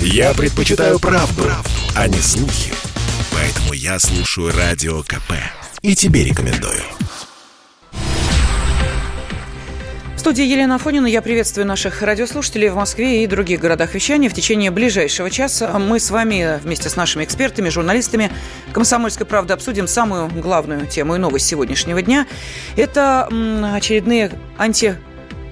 [0.00, 2.72] Я предпочитаю правду, правду, а не слухи.
[3.32, 5.32] Поэтому я слушаю Радио КП.
[5.82, 6.82] И тебе рекомендую.
[10.16, 11.06] В студии Елена Афонина.
[11.06, 14.28] Я приветствую наших радиослушателей в Москве и других городах вещания.
[14.28, 18.32] В течение ближайшего часа мы с вами вместе с нашими экспертами, журналистами
[18.72, 22.26] «Комсомольской правды» обсудим самую главную тему и новость сегодняшнего дня.
[22.76, 23.28] Это
[23.74, 24.96] очередные анти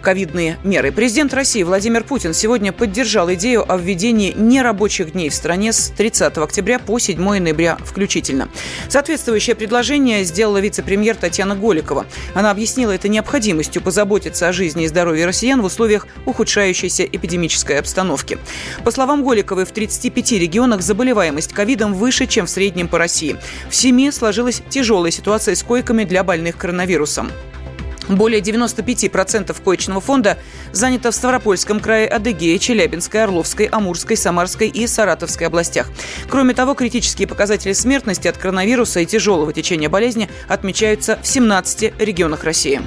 [0.05, 0.93] ковидные меры.
[0.93, 6.37] Президент России Владимир Путин сегодня поддержал идею о введении нерабочих дней в стране с 30
[6.39, 8.49] октября по 7 ноября включительно.
[8.89, 12.07] Соответствующее предложение сделала вице-премьер Татьяна Голикова.
[12.35, 18.39] Она объяснила это необходимостью позаботиться о жизни и здоровье россиян в условиях ухудшающейся эпидемической обстановки.
[18.85, 23.37] По словам Голиковой, в 35 регионах заболеваемость ковидом выше, чем в среднем по России.
[23.71, 27.31] В семи сложилась тяжелая ситуация с койками для больных коронавирусом.
[28.09, 30.39] Более 95% коечного фонда
[30.73, 35.89] занято в Ставропольском крае, Адыгее, Челябинской, Орловской, Амурской, Самарской и Саратовской областях.
[36.29, 42.45] Кроме того, критические показатели смертности от коронавируса и тяжелого течения болезни отмечаются в 17 регионах
[42.45, 42.83] России.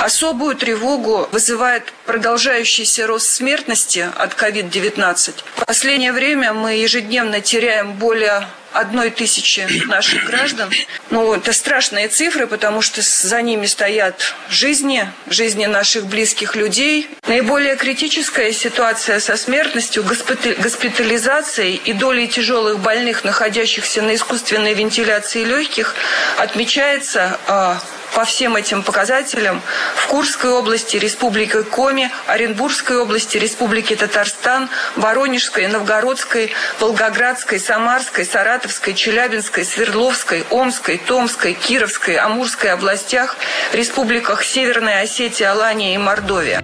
[0.00, 5.34] Особую тревогу вызывает продолжающийся рост смертности от COVID-19.
[5.54, 10.70] В последнее время мы ежедневно теряем более одной тысячи наших граждан.
[11.10, 17.08] Ну, это страшные цифры, потому что за ними стоят жизни, жизни наших близких людей.
[17.26, 25.94] Наиболее критическая ситуация со смертностью, госпитализацией и долей тяжелых больных, находящихся на искусственной вентиляции легких,
[26.38, 27.80] отмечается а,
[28.14, 29.60] по всем этим показателям
[29.96, 39.64] в Курской области, Республике Коми, Оренбургской области, Республике Татарстан, Воронежской, Новгородской, Волгоградской, Самарской, Саратовской, Челябинской,
[39.64, 43.36] Свердловской, Омской, Томской, Кировской, Амурской областях,
[43.72, 46.62] республиках Северная Осетия, Алания и Мордовия.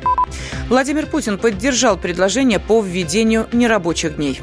[0.69, 4.43] Владимир Путин поддержал предложение по введению нерабочих дней.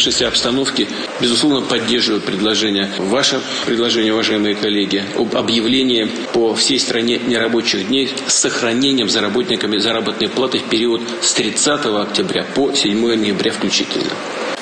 [0.00, 0.88] Сложившейся обстановке,
[1.20, 8.34] безусловно, поддерживаю предложение, ваше предложение, уважаемые коллеги, об объявлении по всей стране нерабочих дней с
[8.34, 14.10] сохранением за работниками заработной платы в период с 30 октября по 7 ноября включительно.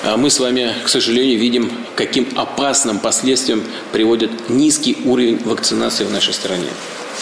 [0.03, 6.11] А мы с вами, к сожалению, видим, каким опасным последствиям приводит низкий уровень вакцинации в
[6.11, 6.69] нашей стране.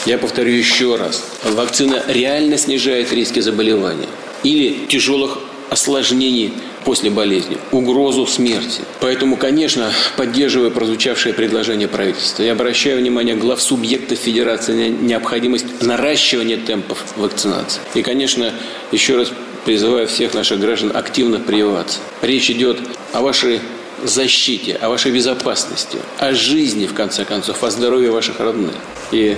[0.06, 1.24] Я повторю еще раз.
[1.44, 4.08] Вакцина реально снижает риски заболевания
[4.42, 5.38] или тяжелых
[5.70, 6.52] осложнений
[6.86, 8.80] после болезни, угрозу смерти.
[9.00, 16.56] Поэтому, конечно, поддерживая прозвучавшее предложение правительства, я обращаю внимание глав субъектов Федерации на необходимость наращивания
[16.56, 17.80] темпов вакцинации.
[17.94, 18.52] И, конечно,
[18.92, 19.32] еще раз
[19.64, 21.98] призываю всех наших граждан активно прививаться.
[22.22, 22.78] Речь идет
[23.12, 23.60] о вашей
[24.04, 28.74] защите, о вашей безопасности, о жизни, в конце концов, о здоровье ваших родных.
[29.10, 29.36] И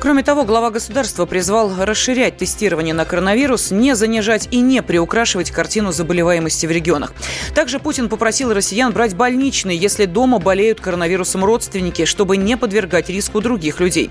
[0.00, 5.90] Кроме того, глава государства призвал расширять тестирование на коронавирус, не занижать и не приукрашивать картину
[5.92, 7.12] заболеваемости в регионах.
[7.54, 13.40] Также Путин попросил россиян брать больничные, если дома болеют коронавирусом родственники, чтобы не подвергать риску
[13.40, 14.10] других людей.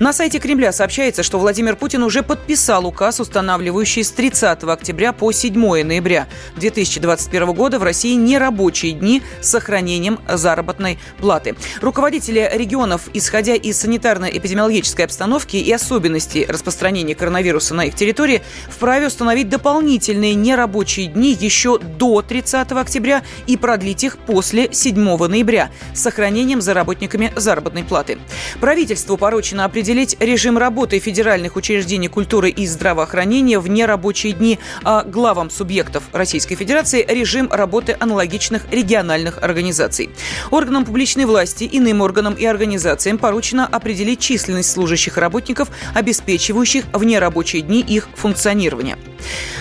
[0.00, 5.30] На сайте Кремля сообщается, что Владимир Путин уже подписал указ, устанавливающий с 30 октября по
[5.30, 11.54] 7 ноября 2021 года в России нерабочие дни с сохранением заработной платы.
[11.80, 18.40] Руководители регионов, исходя из санитарно-эпидемиологической обстановки, обстановки и особенностей распространения коронавируса на их территории
[18.70, 25.70] вправе установить дополнительные нерабочие дни еще до 30 октября и продлить их после 7 ноября
[25.92, 28.18] с сохранением за работниками заработной платы.
[28.60, 35.50] Правительству поручено определить режим работы федеральных учреждений культуры и здравоохранения в нерабочие дни, а главам
[35.50, 40.10] субъектов Российской Федерации режим работы аналогичных региональных организаций.
[40.52, 47.62] Органам публичной власти, иным органам и организациям поручено определить численность служащих работников, обеспечивающих в нерабочие
[47.62, 48.96] дни их функционирование.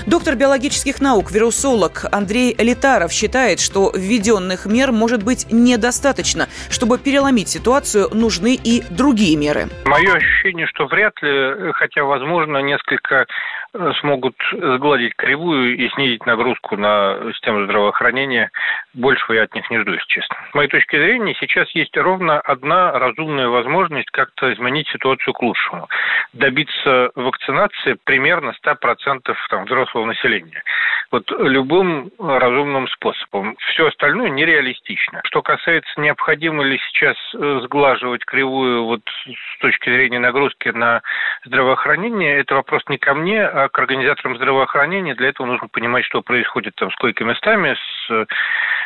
[0.05, 6.47] Доктор биологических наук, вирусолог Андрей Литаров считает, что введенных мер может быть недостаточно.
[6.69, 9.67] Чтобы переломить ситуацию, нужны и другие меры.
[9.85, 13.25] Мое ощущение, что вряд ли, хотя, возможно, несколько
[13.73, 18.49] э, смогут сгладить кривую и снизить нагрузку на систему здравоохранения.
[18.97, 20.35] Большего я от них не жду, если честно.
[20.49, 25.87] С моей точки зрения, сейчас есть ровно одна разумная возможность как-то изменить ситуацию к лучшему.
[26.33, 30.63] Добиться вакцинации примерно 100% там, взрослого населения.
[31.11, 33.55] Вот любым разумным способом.
[33.69, 35.21] Все остальное нереалистично.
[35.25, 41.01] Что касается необходимо ли сейчас э, сглаживать кривую вот с точки зрения нагрузки на
[41.45, 45.13] здравоохранение, это вопрос не ко мне, а к организаторам здравоохранения.
[45.13, 48.25] Для этого нужно понимать, что происходит там с койко-местами, с э,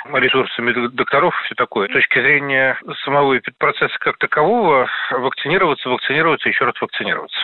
[0.06, 1.88] ресурсами докторов и все такое.
[1.88, 7.38] С точки зрения самого процесса как такового, вакцинироваться, вакцинироваться, еще раз вакцинироваться.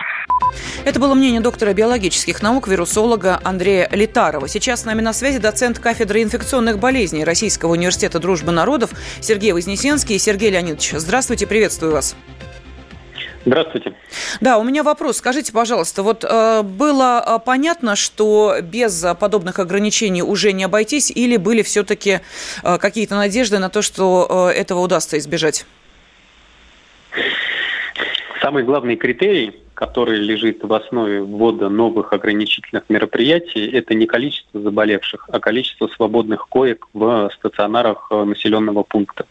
[0.84, 4.48] Это было мнение доктора биологических наук, вирусолога Андрея Литарова.
[4.48, 8.90] Сейчас с нами на связи доцент кафедры инфекционных болезней Российского университета дружбы народов
[9.20, 10.18] Сергей Вознесенский.
[10.18, 12.16] Сергей Леонидович, здравствуйте, приветствую вас.
[13.44, 13.94] Здравствуйте.
[14.40, 15.18] Да, у меня вопрос.
[15.18, 21.36] Скажите, пожалуйста, вот э, было э, понятно, что без подобных ограничений уже не обойтись, или
[21.36, 22.20] были все-таки
[22.62, 25.66] э, какие-то надежды на то, что э, этого удастся избежать?
[28.40, 35.28] Самый главный критерий, который лежит в основе ввода новых ограничительных мероприятий, это не количество заболевших,
[35.30, 39.26] а количество свободных коек в стационарах э, населенного пункта.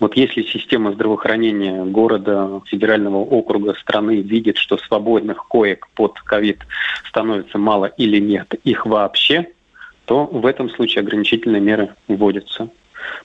[0.00, 6.60] Вот если система здравоохранения города, федерального округа, страны видит, что свободных коек под ковид
[7.08, 9.48] становится мало или нет, их вообще,
[10.04, 12.68] то в этом случае ограничительные меры вводятся.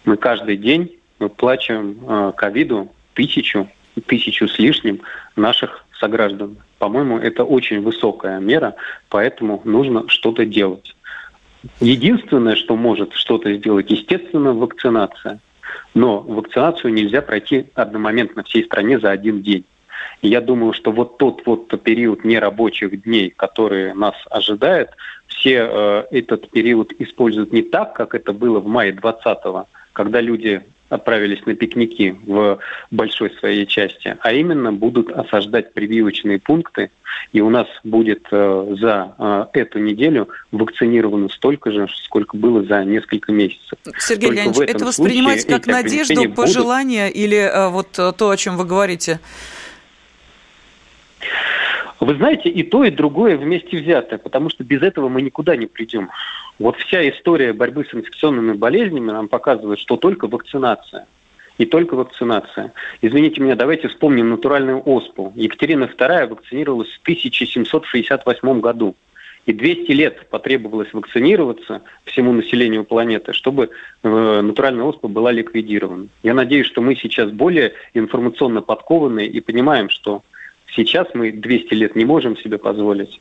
[0.05, 3.69] Мы каждый день выплачиваем э, ковиду тысячу,
[4.05, 5.01] тысячу с лишним
[5.35, 6.57] наших сограждан.
[6.77, 8.75] По-моему, это очень высокая мера,
[9.09, 10.95] поэтому нужно что-то делать.
[11.81, 15.39] Единственное, что может что-то сделать, естественно, вакцинация.
[15.93, 19.65] Но вакцинацию нельзя пройти одномоментно всей стране за один день.
[20.21, 24.91] И я думаю, что вот тот вот период нерабочих дней, который нас ожидает,
[25.27, 30.61] все э, этот период используют не так, как это было в мае 20-го, когда люди
[30.89, 32.59] отправились на пикники в
[32.91, 36.91] большой своей части, а именно будут осаждать прививочные пункты,
[37.31, 42.83] и у нас будет э, за э, эту неделю вакцинировано столько же, сколько было за
[42.83, 43.77] несколько месяцев.
[43.97, 47.17] Сергей Только Леонидович, это воспринимать как надежду, пожелание будут...
[47.17, 49.19] или э, вот то, о чем вы говорите?
[51.99, 55.65] Вы знаете, и то, и другое вместе взятое, потому что без этого мы никуда не
[55.65, 56.09] придем.
[56.57, 61.07] Вот вся история борьбы с инфекционными болезнями нам показывает, что только вакцинация.
[61.57, 62.71] И только вакцинация.
[63.01, 65.33] Извините меня, давайте вспомним натуральную оспу.
[65.35, 68.95] Екатерина II вакцинировалась в 1768 году.
[69.45, 73.71] И 200 лет потребовалось вакцинироваться всему населению планеты, чтобы
[74.03, 76.07] э, натуральная оспа была ликвидирована.
[76.23, 80.21] Я надеюсь, что мы сейчас более информационно подкованы и понимаем, что
[80.75, 83.19] сейчас мы 200 лет не можем себе позволить.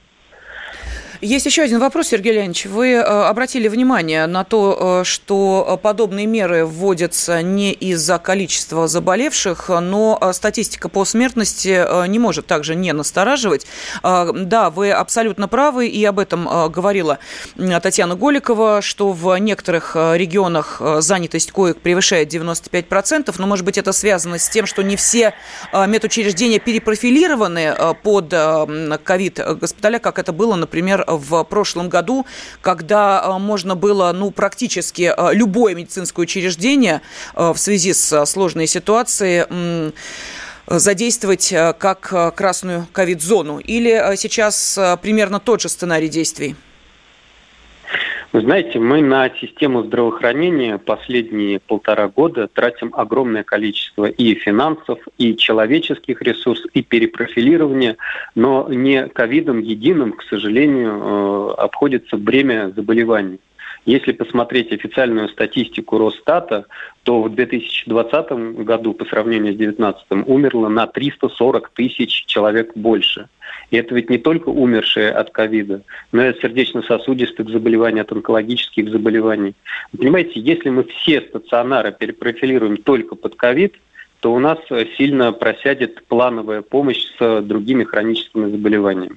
[1.20, 2.67] Есть еще один вопрос, Сергей Леонидович.
[2.67, 9.69] Вы э, обратили внимание на то, э, что подобные меры вводятся не из-за количества заболевших,
[9.69, 13.67] но э, статистика по смертности не может также не настораживать.
[14.03, 17.19] Да, вы абсолютно правы, и об этом говорила
[17.56, 24.38] Татьяна Голикова, что в некоторых регионах занятость коек превышает 95%, но, может быть, это связано
[24.38, 25.35] с тем, что не все
[25.73, 28.35] медучреждения перепрофилированы под
[29.05, 32.27] ковид госпиталя, как это было, например, в прошлом году,
[32.61, 37.01] когда э, можно было ну, практически э, любое медицинское учреждение
[37.35, 39.93] э, в связи с сложной ситуацией
[40.67, 43.59] задействовать как красную ковид-зону?
[43.59, 46.57] Или сейчас примерно тот же сценарий действий?
[48.31, 55.35] Вы знаете, мы на систему здравоохранения последние полтора года тратим огромное количество и финансов, и
[55.35, 57.97] человеческих ресурсов, и перепрофилирования,
[58.35, 63.41] но не ковидом единым, к сожалению, э, обходится бремя заболеваний.
[63.87, 66.67] Если посмотреть официальную статистику Росстата,
[67.05, 73.29] то в 2020 году по сравнению с 2019 умерло на 340 тысяч человек больше.
[73.70, 75.82] И это ведь не только умершие от ковида,
[76.12, 79.54] но и от сердечно-сосудистых заболеваний, от онкологических заболеваний.
[79.93, 83.75] Вы понимаете, если мы все стационары перепрофилируем только под ковид,
[84.21, 84.59] то у нас
[84.97, 89.16] сильно просядет плановая помощь с другими хроническими заболеваниями.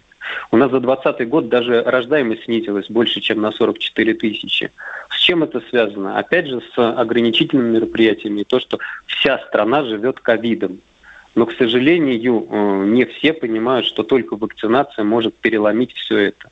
[0.52, 4.72] У нас за 2020 год даже рождаемость снизилась больше, чем на 44 тысячи.
[5.10, 6.20] С чем это связано?
[6.20, 8.44] Опять же, с ограничительными мероприятиями.
[8.44, 10.82] То, что вся страна живет ковидом.
[11.36, 16.50] Но, к сожалению, э, не все понимают, что только вакцинация может переломить все это.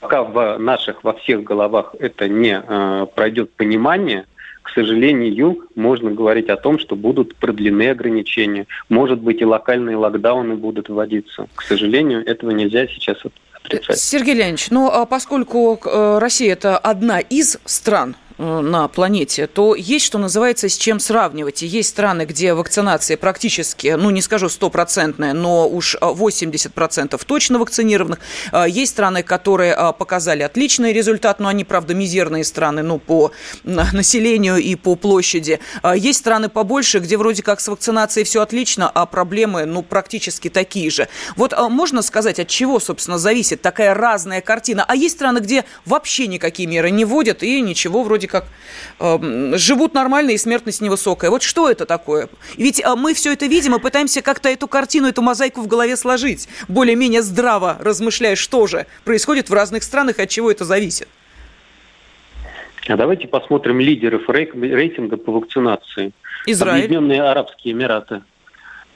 [0.00, 4.26] Пока в наших, во всех головах это не э, пройдет понимание,
[4.62, 8.66] к сожалению, можно говорить о том, что будут продлены ограничения.
[8.88, 11.48] Может быть, и локальные локдауны будут вводиться.
[11.54, 13.18] К сожалению, этого нельзя сейчас
[13.64, 13.98] отрицать.
[13.98, 20.04] Сергей Леонидович, ну, а поскольку э, Россия– это одна из стран, на планете, то есть,
[20.04, 21.62] что называется, с чем сравнивать.
[21.62, 28.18] И есть страны, где вакцинация практически, ну, не скажу стопроцентная, но уж 80% точно вакцинированных.
[28.66, 33.32] Есть страны, которые показали отличный результат, но они, правда, мизерные страны, ну, по
[33.64, 35.60] населению и по площади.
[35.94, 40.90] Есть страны побольше, где вроде как с вакцинацией все отлично, а проблемы, ну, практически такие
[40.90, 41.08] же.
[41.36, 44.84] Вот можно сказать, от чего, собственно, зависит такая разная картина?
[44.86, 48.46] А есть страны, где вообще никакие меры не вводят и ничего, вроде как
[48.98, 51.30] э, живут нормально и смертность невысокая.
[51.30, 52.28] Вот что это такое?
[52.56, 55.96] Ведь э, мы все это видим и пытаемся как-то эту картину, эту мозаику в голове
[55.96, 61.08] сложить, более-менее здраво размышляя, что же происходит в разных странах и от чего это зависит.
[62.88, 66.12] А давайте посмотрим лидеров рейтинга по вакцинации.
[66.46, 66.84] Израиль.
[66.84, 68.22] Объединенные Арабские Эмираты.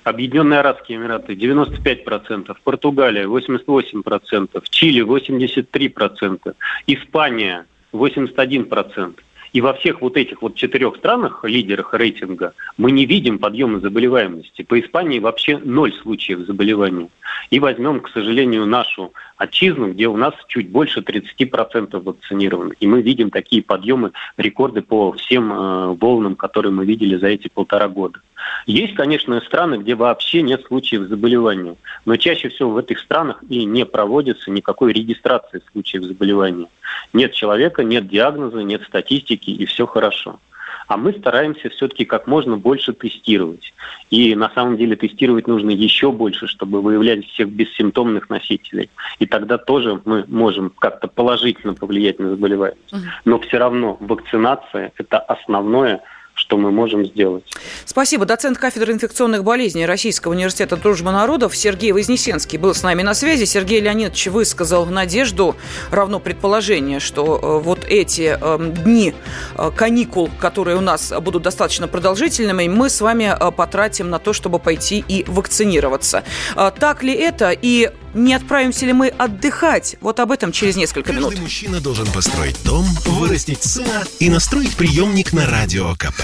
[0.03, 6.55] Объединенные Арабские Эмираты 95%, Португалия 88%, Чили 83%,
[6.87, 9.15] Испания 81%.
[9.57, 14.61] И во всех вот этих вот четырех странах, лидерах рейтинга, мы не видим подъема заболеваемости.
[14.61, 17.09] По Испании вообще ноль случаев заболевания.
[17.49, 22.75] И возьмем, к сожалению, нашу отчизну, где у нас чуть больше 30% вакцинированных.
[22.81, 27.49] И мы видим такие подъемы, рекорды по всем э, волнам, которые мы видели за эти
[27.49, 28.21] полтора года.
[28.67, 33.65] Есть, конечно, страны, где вообще нет случаев заболевания, но чаще всего в этих странах и
[33.65, 36.67] не проводится никакой регистрации случаев заболевания.
[37.13, 40.41] Нет человека, нет диагноза, нет статистики, и все хорошо.
[40.89, 43.75] А мы стараемся все-таки как можно больше тестировать.
[44.11, 48.89] И на самом деле тестировать нужно еще больше, чтобы выявлять всех бессимптомных носителей.
[49.19, 52.95] И тогда тоже мы можем как-то положительно повлиять на заболеваемость.
[53.25, 56.03] Но все равно вакцинация– это основное–
[56.37, 57.45] что мы можем сделать.
[57.87, 58.27] Спасибо.
[58.27, 63.45] Доцент кафедры инфекционных болезней Российского университета дружбы народов Сергей Вознесенский был с нами на связи.
[63.47, 65.57] Сергей Леонидович высказал надежду,
[65.91, 69.15] равно предположение, что э, вот эти э, дни
[69.57, 74.59] э, каникул, которые у нас будут достаточно продолжительными, мы с вами потратим на то, чтобы
[74.59, 76.23] пойти и вакцинироваться.
[76.55, 77.51] Так ли это?
[77.51, 79.97] И не отправимся ли мы отдыхать?
[80.01, 81.31] Вот об этом через несколько Каждый минут.
[81.31, 82.85] Каждый мужчина должен построить дом,
[83.17, 86.21] вырастить сына и настроить приемник на Радио КП.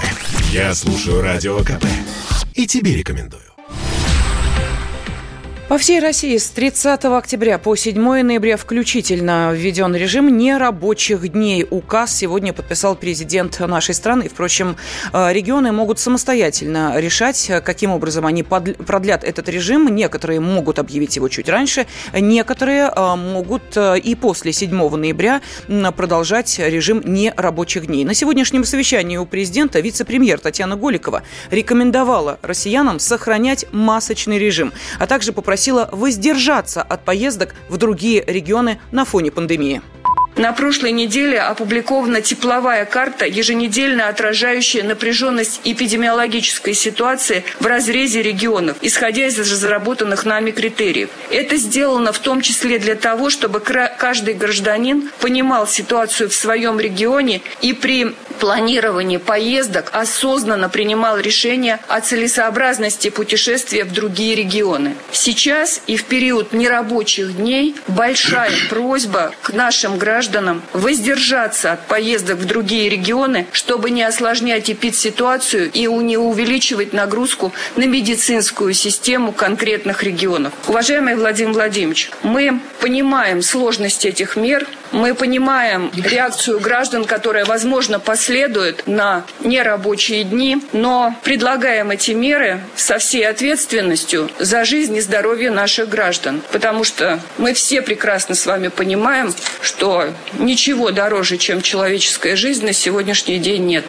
[0.51, 1.85] Я слушаю Радио КП
[2.53, 3.52] и тебе рекомендую.
[5.73, 11.65] По всей России с 30 октября по 7 ноября включительно введен режим нерабочих дней.
[11.67, 14.29] Указ сегодня подписал президент нашей страны.
[14.29, 14.77] Впрочем,
[15.11, 19.87] э, регионы могут самостоятельно решать, каким образом они продлят этот режим.
[19.87, 25.41] Некоторые могут объявить его чуть раньше, некоторые э, могут э, и после 7 ноября
[25.97, 28.05] продолжать режим нерабочих дней.
[28.05, 35.33] На сегодняшнем совещании у президента вице-премьер Татьяна Голикова рекомендовала россиянам сохранять масочный режим, а также
[35.33, 39.81] попросила попросила воздержаться от поездок в другие регионы на фоне пандемии.
[40.35, 49.27] На прошлой неделе опубликована тепловая карта, еженедельно отражающая напряженность эпидемиологической ситуации в разрезе регионов, исходя
[49.27, 51.09] из разработанных нами критериев.
[51.29, 57.41] Это сделано в том числе для того, чтобы каждый гражданин понимал ситуацию в своем регионе
[57.61, 64.95] и при планировании поездок осознанно принимал решение о целесообразности путешествия в другие регионы.
[65.11, 72.37] Сейчас и в период нерабочих дней большая просьба к нашим гражданам гражданам воздержаться от поездок
[72.37, 80.01] в другие регионы, чтобы не осложнять эпидситуацию и не увеличивать нагрузку на медицинскую систему конкретных
[80.03, 80.53] регионов.
[80.67, 88.83] Уважаемый Владимир Владимирович, мы понимаем сложность этих мер, мы понимаем реакцию граждан, которая, возможно, последует
[88.85, 95.89] на нерабочие дни, но предлагаем эти меры со всей ответственностью за жизнь и здоровье наших
[95.89, 96.41] граждан.
[96.51, 102.73] Потому что мы все прекрасно с вами понимаем, что ничего дороже, чем человеческая жизнь на
[102.73, 103.85] сегодняшний день нет.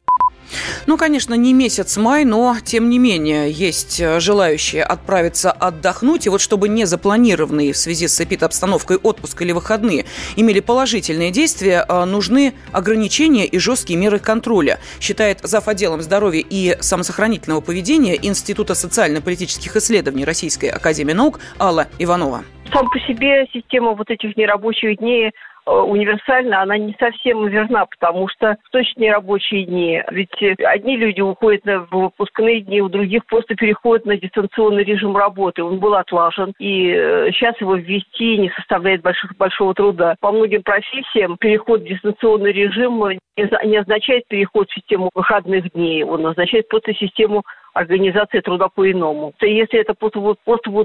[0.86, 6.26] Ну, конечно, не месяц май, но, тем не менее, есть э, желающие отправиться отдохнуть.
[6.26, 10.04] И вот чтобы не запланированные в связи с эпид-обстановкой отпуск или выходные
[10.36, 15.64] имели положительные действия, э, нужны ограничения и жесткие меры контроля, считает зав.
[15.68, 22.44] отделом здоровья и самосохранительного поведения Института социально-политических исследований Российской Академии Наук Алла Иванова.
[22.70, 25.32] Сам по себе система вот этих нерабочих дней
[25.66, 30.02] универсальна, она не совсем верна, потому что точные рабочие дни.
[30.10, 35.16] Ведь э, одни люди уходят в выпускные дни, у других просто переходят на дистанционный режим
[35.16, 35.62] работы.
[35.62, 36.92] Он был отлажен, и
[37.34, 40.16] сейчас э, его ввести не составляет больших, большого труда.
[40.20, 43.02] По многим профессиям переход в дистанционный режим
[43.36, 47.42] не означает переход в систему выходных дней, он означает просто систему
[47.74, 49.34] организации труда по-иному.
[49.40, 50.38] Если это просто будут,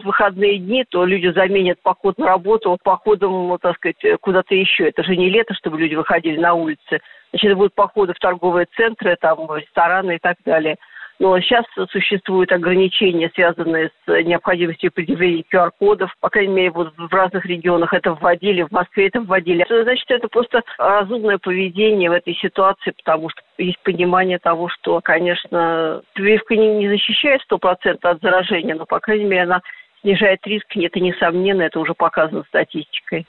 [0.04, 4.90] выходные дни, то люди заменят поход на работу походом, так сказать, куда-то еще.
[4.90, 7.00] Это же не лето, чтобы люди выходили на улицы.
[7.32, 10.78] Значит, это будут походы в торговые центры, там, рестораны и так далее.
[11.20, 16.16] Но сейчас существуют ограничения, связанные с необходимостью предъявления QR-кодов.
[16.22, 19.66] По крайней мере, вот в разных регионах это вводили, в Москве это вводили.
[19.70, 26.02] Значит, это просто разумное поведение в этой ситуации, потому что есть понимание того, что, конечно,
[26.14, 29.62] прививка не, не защищает 100% от заражения, но, по крайней мере, она
[30.02, 33.26] снижает риск, это несомненно, это уже показано статистикой.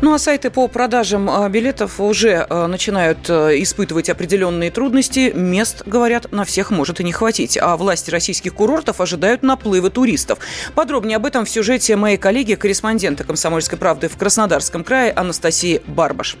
[0.00, 5.32] Ну а сайты по продажам а, билетов уже а, начинают а, испытывать определенные трудности.
[5.34, 7.58] Мест, говорят, на всех может и не хватить.
[7.60, 10.38] А власти российских курортов ожидают наплыва туристов.
[10.74, 16.36] Подробнее об этом в сюжете моей коллеги, корреспондента «Комсомольской правды» в Краснодарском крае Анастасии Барбаш.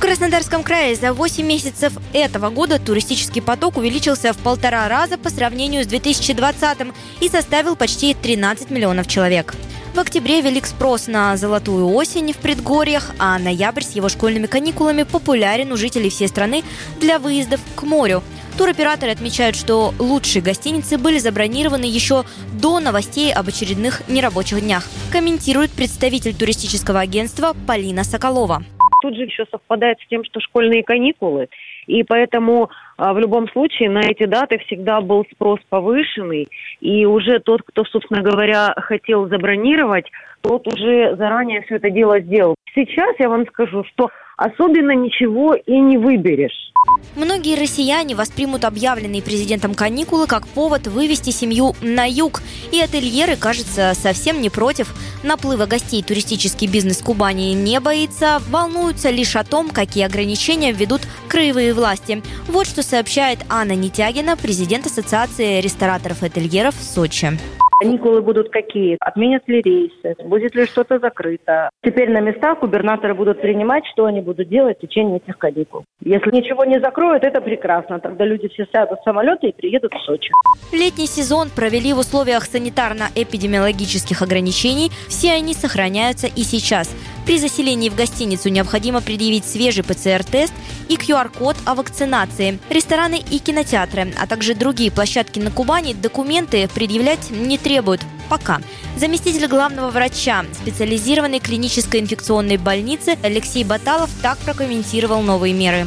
[0.00, 5.28] В Краснодарском крае за 8 месяцев этого года туристический поток увеличился в полтора раза по
[5.28, 6.78] сравнению с 2020
[7.20, 9.54] и составил почти 13 миллионов человек.
[9.94, 15.02] В октябре велик спрос на золотую осень в предгорьях, а ноябрь с его школьными каникулами
[15.02, 16.64] популярен у жителей всей страны
[16.98, 18.22] для выездов к морю.
[18.56, 25.70] Туроператоры отмечают, что лучшие гостиницы были забронированы еще до новостей об очередных нерабочих днях, комментирует
[25.72, 28.64] представитель туристического агентства Полина Соколова
[29.00, 31.48] тут же еще совпадает с тем, что школьные каникулы.
[31.86, 36.48] И поэтому а, в любом случае на эти даты всегда был спрос повышенный.
[36.80, 40.06] И уже тот, кто, собственно говоря, хотел забронировать,
[40.42, 42.54] тот уже заранее все это дело сделал.
[42.74, 46.72] Сейчас я вам скажу, что особенно ничего и не выберешь.
[47.14, 52.40] Многие россияне воспримут объявленные президентом каникулы как повод вывести семью на юг.
[52.72, 54.94] И ательеры, кажется, совсем не против.
[55.22, 61.74] Наплыва гостей туристический бизнес Кубани не боится, волнуются лишь о том, какие ограничения введут краевые
[61.74, 62.22] власти.
[62.48, 67.38] Вот что сообщает Анна Нетягина, президент Ассоциации рестораторов и ательеров Сочи.
[67.80, 68.98] Каникулы будут какие?
[69.00, 70.14] Отменят ли рейсы?
[70.22, 71.70] Будет ли что-то закрыто?
[71.82, 75.84] Теперь на местах губернаторы будут принимать, что они будут делать в течение этих каникул.
[76.04, 77.98] Если ничего не закроют, это прекрасно.
[77.98, 80.30] Тогда люди все сядут в самолеты и приедут в Сочи.
[80.72, 84.90] Летний сезон провели в условиях санитарно-эпидемиологических ограничений.
[85.08, 86.94] Все они сохраняются и сейчас.
[87.24, 90.52] При заселении в гостиницу необходимо предъявить свежий ПЦР-тест
[90.88, 92.58] и QR-код о вакцинации.
[92.68, 98.00] Рестораны и кинотеатры, а также другие площадки на Кубани документы предъявлять не требуют.
[98.28, 98.60] Пока.
[98.96, 105.86] Заместитель главного врача специализированной клинической инфекционной больницы Алексей Баталов так прокомментировал новые меры.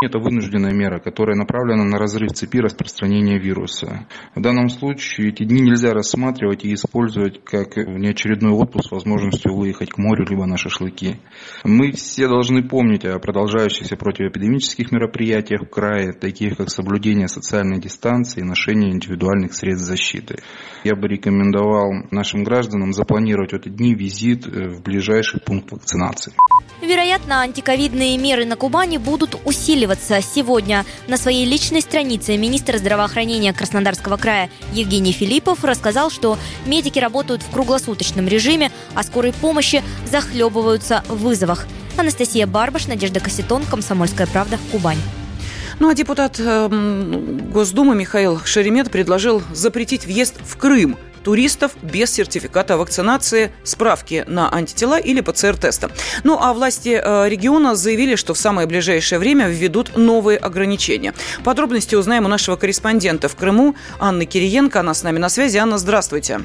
[0.00, 4.06] Это вынужденная мера, которая направлена на разрыв цепи распространения вируса.
[4.36, 9.90] В данном случае эти дни нельзя рассматривать и использовать как неочередной отпуск с возможностью выехать
[9.90, 11.16] к морю либо на шашлыки.
[11.64, 18.40] Мы все должны помнить о продолжающихся противоэпидемических мероприятиях в крае, таких как соблюдение социальной дистанции
[18.40, 20.36] и ношение индивидуальных средств защиты.
[20.84, 26.34] Я бы рекомендовал нашим гражданам запланировать в эти дни визит в ближайший пункт вакцинации.
[26.80, 29.87] Вероятно, антиковидные меры на Кубани будут усиливаться.
[29.96, 37.42] Сегодня на своей личной странице министр здравоохранения Краснодарского края Евгений Филиппов рассказал, что медики работают
[37.42, 41.66] в круглосуточном режиме, а скорой помощи захлебываются в вызовах.
[41.96, 44.98] Анастасия Барбаш, Надежда Кассетон, Комсомольская правда, Кубань.
[45.80, 46.68] Ну а депутат э,
[47.52, 50.96] Госдумы Михаил Шеремет предложил запретить въезд в Крым–
[51.28, 55.90] туристов без сертификата вакцинации, справки на антитела или ПЦР-теста.
[56.24, 61.12] Ну а власти э, региона заявили, что в самое ближайшее время введут новые ограничения.
[61.44, 64.80] Подробности узнаем у нашего корреспондента в Крыму Анны Кириенко.
[64.80, 65.58] Она с нами на связи.
[65.58, 66.40] Анна, здравствуйте.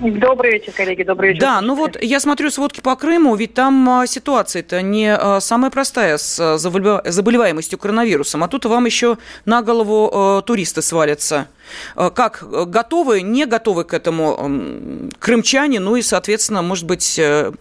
[0.00, 1.40] Добрый вечер, коллеги, добрый вечер.
[1.40, 5.72] Да, ну вот я смотрю сводки по Крыму, ведь там а, ситуация-то не а, самая
[5.72, 11.48] простая с а, заболеваемостью коронавирусом, а тут вам еще на голову туристы свалятся.
[11.94, 17.52] Как готовы, не готовы к этому крымчане, ну и, соответственно, может быть, э,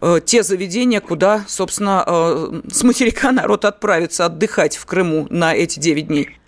[0.00, 2.02] э, те заведения, куда, собственно,
[2.72, 6.38] с материка народ отправится отдыхать в Крыму на эти 9 дней?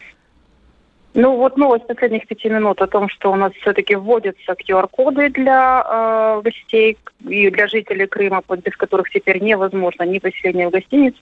[1.15, 5.83] Ну вот новость последних пяти минут о том, что у нас все-таки вводятся QR-коды для
[5.85, 11.15] э, гостей и для жителей Крыма, без которых теперь невозможно ни посещение в гостиниц,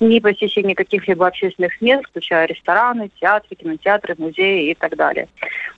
[0.00, 5.28] ни посещение каких-либо общественных мест, включая рестораны, театры, кинотеатры, музеи и так далее.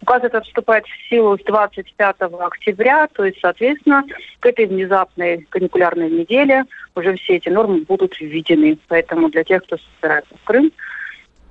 [0.03, 4.05] Указ этот вступает в силу с 25 октября, то есть, соответственно,
[4.41, 6.65] к этой внезапной каникулярной неделе
[6.97, 8.79] уже все эти нормы будут введены.
[8.89, 10.73] Поэтому для тех, кто собирается в Крым,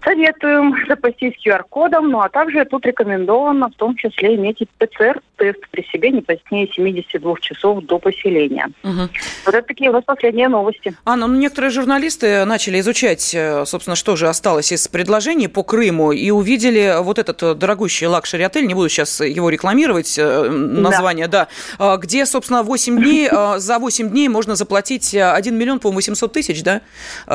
[0.04, 5.84] Советуем запастись QR-кодом, ну а также тут рекомендовано в том числе иметь и ПЦР-тест при
[5.84, 8.68] себе не позднее 72 часов до поселения.
[8.84, 9.10] Угу.
[9.46, 10.94] Вот это такие у нас последние новости.
[11.06, 16.12] Анна, ну некоторые журналисты начали изучать, э, собственно, что же осталось из предложений по Крыму
[16.12, 21.48] и увидели вот этот э, дорогущий лакшери-отель, не буду сейчас его рекламировать, э, название, да,
[21.80, 26.64] да где, собственно, 8 дней, за 8 дней можно заплатить 1 миллион, по 800 тысяч,
[26.64, 26.82] да?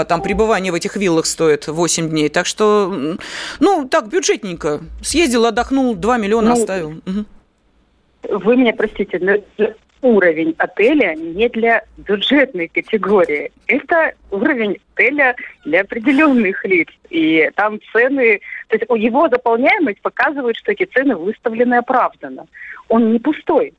[0.09, 2.29] Там пребывание в этих виллах стоит 8 дней.
[2.29, 3.17] Так что что,
[3.61, 4.81] ну, так, бюджетненько.
[5.01, 6.89] Съездил, отдохнул, 2 миллиона ну, оставил.
[6.89, 8.39] Угу.
[8.41, 9.69] Вы меня простите, но
[10.03, 13.53] уровень отеля не для бюджетной категории.
[13.69, 16.89] Это уровень отеля для определенных лиц.
[17.11, 18.41] И там цены...
[18.69, 22.47] То есть его заполняемость показывает, что эти цены выставлены оправданно.
[22.89, 23.73] Он не пустой.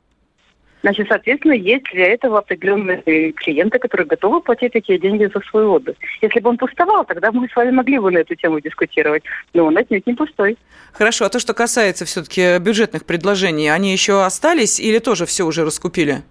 [0.82, 5.96] Значит, соответственно, есть для этого определенные клиенты, которые готовы платить такие деньги за свой отдых.
[6.22, 9.22] Если бы он пустовал, тогда мы с вами могли бы на эту тему дискутировать.
[9.52, 10.56] Но он отнюдь не пустой.
[10.92, 15.64] Хорошо, а то, что касается все-таки бюджетных предложений, они еще остались или тоже все уже
[15.64, 16.22] раскупили?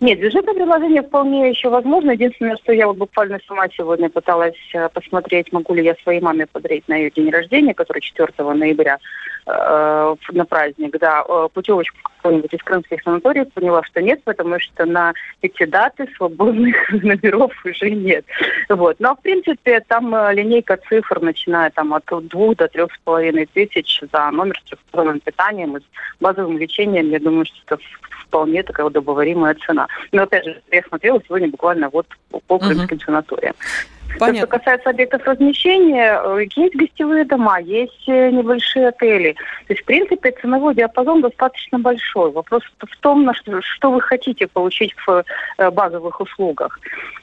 [0.00, 2.10] Нет, бюджетное предложение вполне еще возможно.
[2.12, 6.46] Единственное, что я вот буквально сама сегодня пыталась э, посмотреть, могу ли я своей маме
[6.46, 8.98] подарить на ее день рождения, который 4 ноября
[9.46, 14.84] э, на праздник, да, э, путевочку какой-нибудь из крымских санаториев, поняла, что нет, потому что
[14.84, 18.24] на эти даты свободных номеров уже нет.
[18.68, 18.96] Вот.
[18.98, 23.46] Но, в принципе, там э, линейка цифр, начиная там от двух до трех с половиной
[23.46, 25.84] тысяч за номер с трехсторонним питанием и с
[26.20, 27.82] базовым лечением, я думаю, что это
[28.26, 29.86] вполне такая удобоваримая цена.
[30.12, 32.06] Но, опять же, я смотрела сегодня буквально вот
[32.46, 33.04] по крымским uh-huh.
[33.04, 33.54] санаториям.
[34.18, 34.46] Понятно.
[34.46, 39.32] То, что касается объектов размещения, э, есть гостевые дома, есть э, небольшие отели.
[39.66, 42.30] То есть, в принципе, ценовой диапазон достаточно большой.
[42.30, 45.24] Вопрос в том, на что, что вы хотите получить в
[45.58, 46.78] э, базовых услугах.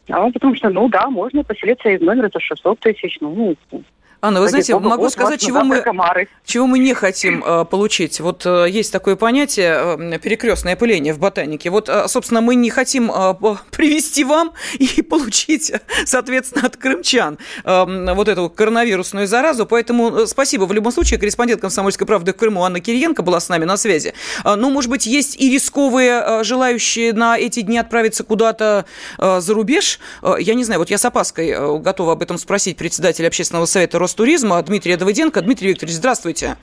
[0.09, 3.55] А, потому что, ну да, можно поселиться из номера за 600 тысяч, ну,
[4.23, 5.83] Анна, вы знаете, могу сказать, чего мы,
[6.45, 8.21] чего мы не хотим э, получить.
[8.21, 11.69] Вот э, есть такое понятие э, перекрестное опыление в ботанике.
[11.69, 13.33] Вот, э, собственно, мы не хотим э,
[13.71, 15.73] привести вам и получить,
[16.05, 19.65] соответственно, от крымчан э, вот эту коронавирусную заразу.
[19.65, 20.63] Поэтому э, спасибо.
[20.63, 24.13] В любом случае, корреспондент «Комсомольской правды» в Крыму Анна Кириенко была с нами на связи.
[24.45, 28.85] Э, ну, может быть, есть и рисковые э, желающие на эти дни отправиться куда-то
[29.17, 29.99] э, за рубеж.
[30.21, 33.65] Э, я не знаю, вот я с опаской э, готова об этом спросить председателя общественного
[33.65, 35.41] совета Рос Ростуризма Дмитрия Давыденко.
[35.41, 36.55] Дмитрий Викторович, здравствуйте.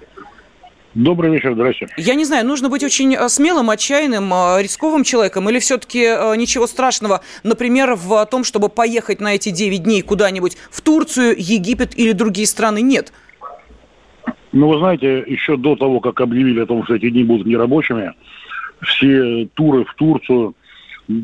[0.95, 1.93] Добрый вечер, здравствуйте.
[1.97, 6.37] Я не знаю, нужно быть очень э, смелым, отчаянным, э, рисковым человеком или все-таки э,
[6.37, 11.99] ничего страшного, например, в том, чтобы поехать на эти 9 дней куда-нибудь в Турцию, Египет
[11.99, 13.13] или другие страны, нет?
[14.53, 18.13] Ну, вы знаете, еще до того, как объявили о том, что эти дни будут нерабочими,
[18.81, 20.55] все туры в Турцию,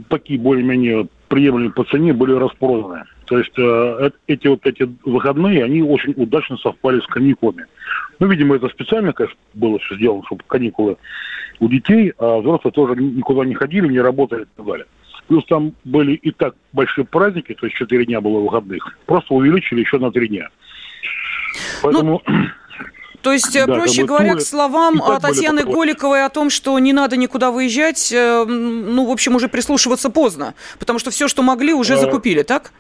[0.08, 3.04] такие более-менее приемлемые по цене, были распроданы.
[3.26, 7.66] То есть э, эти вот эти выходные, они очень удачно совпали с каникулами.
[8.18, 10.96] Ну, видимо, это специально, конечно, было все сделано, чтобы каникулы
[11.58, 14.86] у детей, а взрослые тоже никуда не ходили, не работали и так далее.
[15.26, 18.96] Плюс там были и так большие праздники, то есть четыре дня было выходных.
[19.06, 20.48] Просто увеличили еще на три дня.
[21.82, 22.22] Поэтому...
[22.26, 22.34] Ну...
[23.22, 27.16] То есть, э, да, проще говоря, к словам Татьяны Голиковой о том, что не надо
[27.16, 31.94] никуда выезжать, э, ну, в общем, уже прислушиваться поздно, потому что все, что могли, уже
[31.94, 31.96] а...
[31.96, 32.70] закупили, так?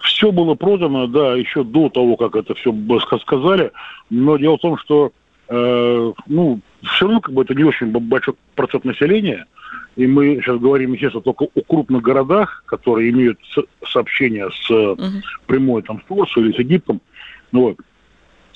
[0.00, 2.72] Все было продано, да, еще до того, как это все
[3.20, 3.72] сказали.
[4.10, 5.12] Но дело в том, что
[5.48, 9.46] э, ну, все равно как бы это не очень большой процент населения.
[9.96, 13.38] И мы сейчас говорим, естественно, только о крупных городах, которые имеют
[13.84, 15.02] сообщение с угу.
[15.46, 17.00] прямой там, с Турцией или с Египтом.
[17.50, 17.76] Ну, вот.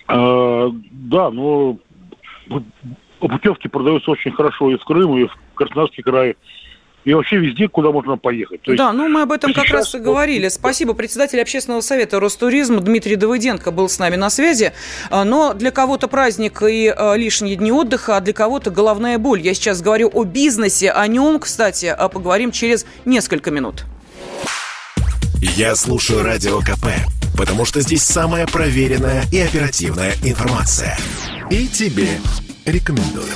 [0.07, 1.79] а, да, но
[3.19, 6.37] путевки продаются очень хорошо и в Крым, и в Краснодарский край
[7.05, 8.63] и вообще везде, куда можно поехать.
[8.63, 10.49] То да, ну мы об этом как раз и говорили.
[10.49, 10.95] Спасибо.
[10.95, 14.73] Председатель общественного совета Ростуризм Дмитрий Давыденко был с нами на связи.
[15.11, 19.41] А, но для кого-то праздник и а, лишние дни отдыха, а для кого-то головная боль.
[19.41, 23.85] Я сейчас говорю о бизнесе, о нем, кстати, а поговорим через несколько минут.
[25.41, 26.87] Я слушаю Радио КП,
[27.37, 30.97] потому что здесь самая проверенная и оперативная информация.
[31.51, 32.09] И тебе
[32.65, 33.27] рекомендую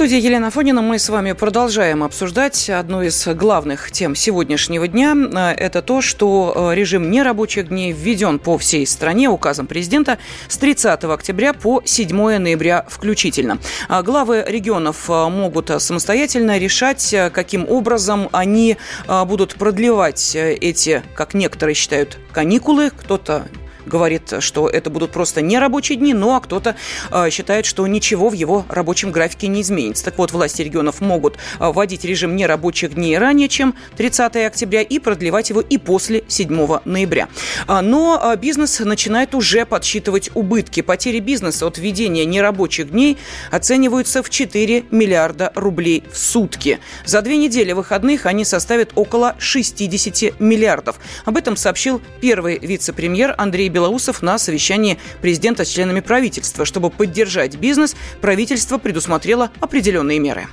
[0.00, 5.14] студии Елена Фонина мы с вами продолжаем обсуждать одну из главных тем сегодняшнего дня.
[5.58, 10.16] Это то, что э, режим нерабочих дней введен по всей стране указом президента
[10.48, 13.58] с 30 октября по 7 ноября включительно.
[13.88, 21.34] А главы регионов э, могут самостоятельно решать, э, каким образом они будут продлевать эти, как
[21.34, 22.88] некоторые считают, каникулы.
[22.88, 23.48] Кто-то
[23.86, 26.76] говорит, что это будут просто не рабочие дни, ну а кто-то
[27.10, 30.04] э, считает, что ничего в его рабочем графике не изменится.
[30.04, 34.98] Так вот, власти регионов могут э, вводить режим нерабочих дней ранее, чем 30 октября, и
[34.98, 37.28] продлевать его и после 7 ноября.
[37.66, 40.82] А, но э, бизнес начинает уже подсчитывать убытки.
[40.82, 43.18] Потери бизнеса от введения нерабочих дней
[43.50, 46.80] оцениваются в 4 миллиарда рублей в сутки.
[47.04, 50.98] За две недели выходных они составят около 60 миллиардов.
[51.24, 56.66] Об этом сообщил первый вице-премьер Андрей Белоусов на совещании президента с членами правительства.
[56.66, 60.48] Чтобы поддержать бизнес, правительство предусмотрело определенные меры.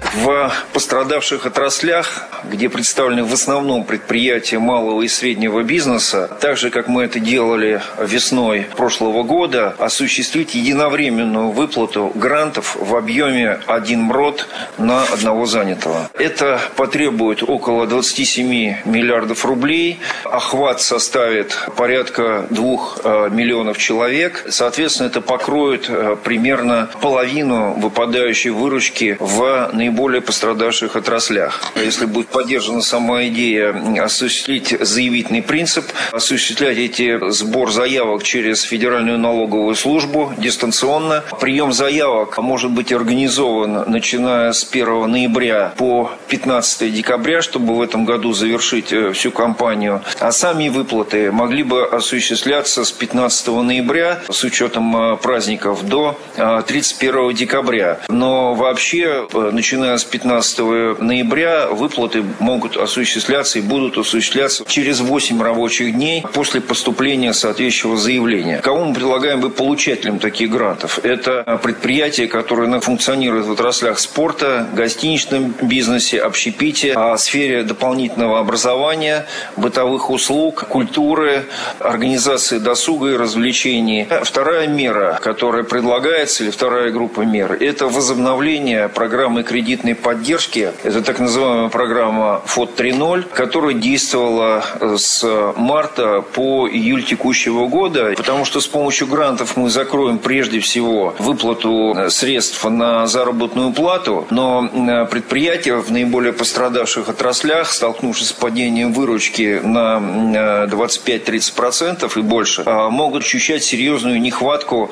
[0.00, 6.88] В пострадавших отраслях, где представлены в основном предприятия малого и среднего бизнеса, так же, как
[6.88, 15.02] мы это делали весной прошлого года, осуществить единовременную выплату грантов в объеме 1 МРОД на
[15.02, 16.10] одного занятого.
[16.14, 18.48] Это потребует около 27
[18.84, 19.98] миллиардов рублей.
[20.24, 24.44] Охват составит порядка 2 э, миллионов человек.
[24.48, 31.60] Соответственно, это покроет э, примерно половину выпадающей выручки в наиболее наиболее пострадавших отраслях.
[31.76, 39.76] Если будет поддержана сама идея осуществить заявительный принцип, осуществлять эти сбор заявок через Федеральную налоговую
[39.76, 47.76] службу дистанционно, прием заявок может быть организован начиная с 1 ноября по 15 декабря, чтобы
[47.76, 50.02] в этом году завершить э, всю кампанию.
[50.18, 57.30] А сами выплаты могли бы осуществляться с 15 ноября с учетом э, праздников до 31
[57.30, 58.00] э, декабря.
[58.08, 60.58] Но вообще, начиная начиная с 15
[61.00, 68.60] ноября выплаты могут осуществляться и будут осуществляться через 8 рабочих дней после поступления соответствующего заявления.
[68.62, 70.98] Кому мы предлагаем быть получателем таких грантов?
[71.04, 80.08] Это предприятия, которые функционируют в отраслях спорта, гостиничном бизнесе, общепите, о сфере дополнительного образования, бытовых
[80.08, 81.44] услуг, культуры,
[81.80, 84.08] организации досуга и развлечений.
[84.22, 90.72] Вторая мера, которая предлагается, или вторая группа мер, это возобновление программы кредитов кредитной поддержки.
[90.84, 95.26] Это так называемая программа ФОД 3.0, которая действовала э, с
[95.56, 101.94] марта по июль текущего года, потому что с помощью грантов мы закроем прежде всего выплату
[101.96, 108.92] э, средств на заработную плату, но э, предприятия в наиболее пострадавших отраслях, столкнувшись с падением
[108.92, 114.90] выручки на 25-30% и больше, могут ощущать серьезную нехватку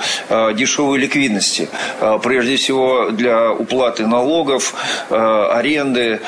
[0.54, 1.68] дешевой ликвидности.
[2.22, 4.74] Прежде всего для уплаты налогов, налогов,
[5.10, 6.20] э, аренды,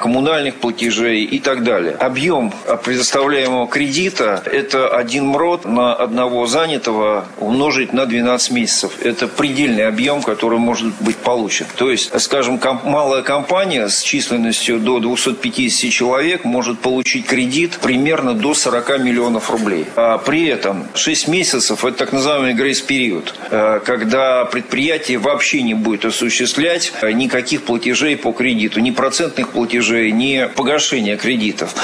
[0.00, 1.92] коммунальных платежей и так далее.
[1.92, 2.52] Объем
[2.84, 8.92] предоставляемого кредита– это один МРОД на одного занятого умножить на 12 месяцев.
[9.02, 11.66] Это предельный объем, который может быть получен.
[11.76, 18.54] То есть, скажем, малая компания с численностью до 250 человек может получить кредит примерно до
[18.54, 19.86] 40 миллионов рублей.
[19.96, 26.04] А при этом 6 месяцев– это так называемый грейс-период, э, когда предприятие вообще не будет
[26.04, 31.74] осуществлять никаких никаких платежей по кредиту, ни процентных платежей, ни погашения кредитов.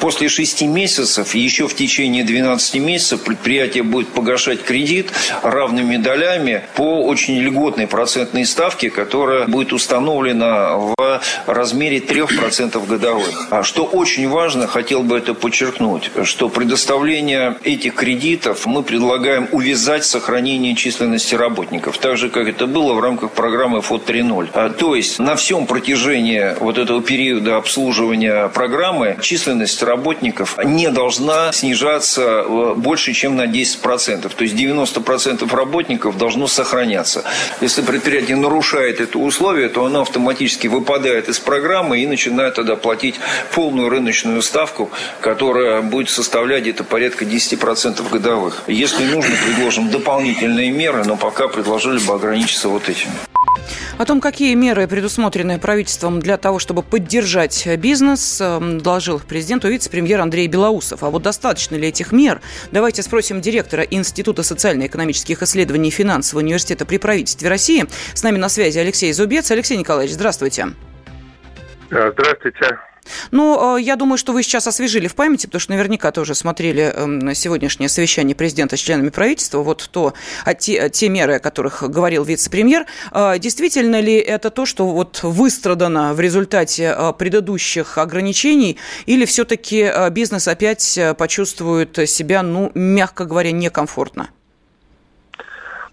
[0.00, 7.04] После 6 месяцев, еще в течение 12 месяцев предприятие будет погашать кредит равными долями по
[7.04, 13.48] очень льготной процентной ставке, которая будет установлена в размере 3% годовых.
[13.50, 20.04] А что очень важно, хотел бы это подчеркнуть, что предоставление этих кредитов мы предлагаем увязать
[20.04, 24.48] сохранение численности работников, так же, как это было в рамках программы ФОД 3.0.
[24.54, 30.90] А, то есть есть на всем протяжении вот этого периода обслуживания программы численность работников не
[30.90, 34.32] должна снижаться э, больше, чем на 10%.
[34.34, 37.22] То есть 90% работников должно сохраняться.
[37.60, 43.16] Если предприятие нарушает это условие, то оно автоматически выпадает из программы и начинает тогда платить
[43.54, 44.90] полную рыночную ставку,
[45.20, 48.62] которая будет составлять где-то порядка 10% годовых.
[48.68, 53.10] Если нужно, предложим дополнительные меры, но пока предложили бы ограничиться вот этим.
[53.98, 60.20] О том, какие меры предусмотрены правительством для того, чтобы поддержать бизнес, эм, доложил президенту вице-премьер
[60.20, 61.04] Андрей Белоусов.
[61.04, 62.40] А вот достаточно ли этих мер?
[62.72, 67.86] Давайте спросим директора Института социально-экономических исследований и финансового университета при правительстве России.
[68.14, 69.50] С нами на связи Алексей Зубец.
[69.50, 70.68] Алексей Николаевич, здравствуйте.
[71.90, 72.78] Здравствуйте.
[73.30, 76.82] Ну, э, я думаю, что вы сейчас освежили в памяти, потому что наверняка тоже смотрели
[76.82, 80.14] эм, сегодняшнее совещание президента с членами правительства, вот то,
[80.44, 82.86] а те, те меры, о которых говорил вице-премьер.
[83.12, 89.90] Э, действительно ли это то, что вот выстрадано в результате э, предыдущих ограничений, или все-таки
[90.10, 94.30] бизнес опять почувствует себя, ну, мягко говоря, некомфортно?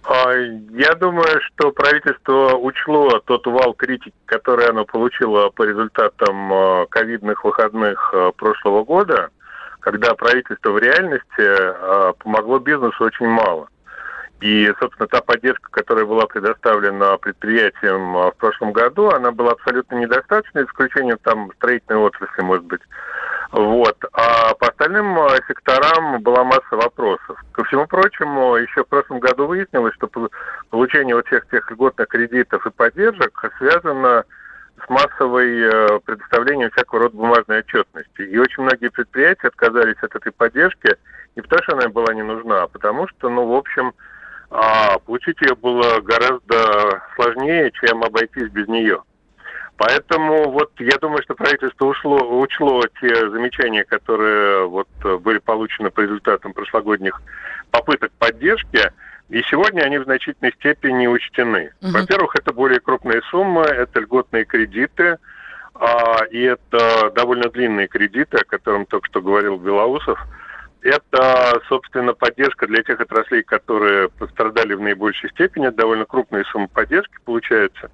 [0.04, 6.86] А, я думаю, что правительство учло тот вал критики, который оно получило по результатам а,
[6.88, 9.30] ковидных выходных а, прошлого года.
[9.80, 13.68] когда правительство в реальности помогло бизнесу очень мало.
[14.40, 20.66] И, собственно, та поддержка, которая была предоставлена предприятиям в прошлом году, она была абсолютно недостаточной,
[20.66, 22.82] исключением там строительной отрасли, может быть.
[23.52, 23.98] Вот.
[24.14, 27.38] А по остальным секторам была масса вопросов.
[27.52, 30.10] Ко всему прочему, еще в прошлом году выяснилось, что
[30.70, 34.24] получение вот всех тех льготных кредитов и поддержек связано
[34.86, 38.22] с массовой э, предоставлением всякого рода бумажной отчетности.
[38.22, 40.96] И очень многие предприятия отказались от этой поддержки
[41.36, 43.94] не потому, что она им была не нужна, а потому что, ну, в общем,
[44.50, 49.02] а, получить ее было гораздо сложнее, чем обойтись без нее.
[49.82, 54.88] Поэтому вот я думаю, что правительство ушло, учло те замечания, которые вот
[55.22, 57.20] были получены по результатам прошлогодних
[57.72, 58.92] попыток поддержки,
[59.30, 61.72] и сегодня они в значительной степени учтены.
[61.82, 61.94] Угу.
[61.94, 65.18] Во-первых, это более крупные суммы, это льготные кредиты,
[65.74, 70.20] а, и это довольно длинные кредиты, о котором только что говорил Белоусов.
[70.84, 75.70] Это, собственно, поддержка для тех отраслей, которые пострадали в наибольшей степени.
[75.70, 77.90] Это довольно крупные суммы поддержки получается.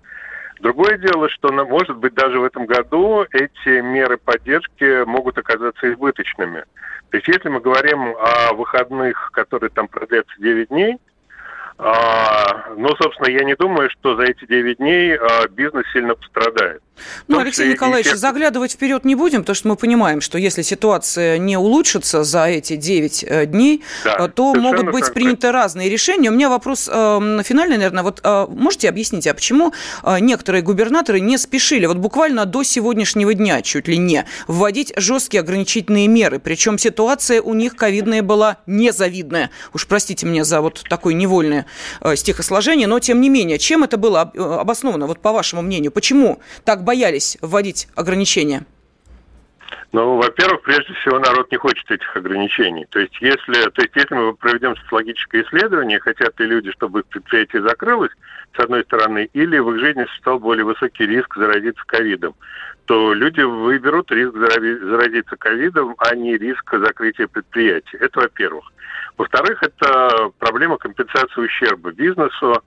[0.59, 6.63] Другое дело, что, может быть, даже в этом году эти меры поддержки могут оказаться избыточными.
[7.09, 10.97] То есть, если мы говорим о выходных, которые там продлятся 9 дней,
[11.77, 16.81] а, ну, собственно, я не думаю, что за эти 9 дней а, бизнес сильно пострадает.
[17.27, 18.17] Ну, Алексей Николаевич, тех...
[18.17, 22.75] заглядывать вперед не будем, потому что мы понимаем, что если ситуация не улучшится за эти
[22.75, 26.29] 9 э, дней, да, э, то могут быть приняты разные решения.
[26.29, 28.03] У меня вопрос э, финальный, наверное.
[28.03, 33.33] Вот э, можете объяснить, а почему э, некоторые губернаторы не спешили, вот буквально до сегодняшнего
[33.33, 36.39] дня, чуть ли не, вводить жесткие ограничительные меры?
[36.39, 39.51] Причем ситуация у них ковидная была незавидная.
[39.73, 41.65] Уж простите меня за вот такое невольное
[42.01, 45.91] э, стихосложение, но тем не менее, чем это было обосновано, вот по вашему мнению?
[45.91, 48.65] Почему так боялись вводить ограничения?
[49.91, 52.85] Ну, во-первых, прежде всего, народ не хочет этих ограничений.
[52.89, 57.05] То есть, если, то есть, если мы проведем социологическое исследование, хотят ли люди, чтобы их
[57.07, 58.11] предприятие закрылось,
[58.55, 62.35] с одной стороны, или в их жизни стал более высокий риск заразиться ковидом,
[62.85, 67.97] то люди выберут риск заразиться ковидом, а не риск закрытия предприятия.
[67.97, 68.65] Это во-первых.
[69.17, 72.63] Во-вторых, это проблема компенсации ущерба бизнесу,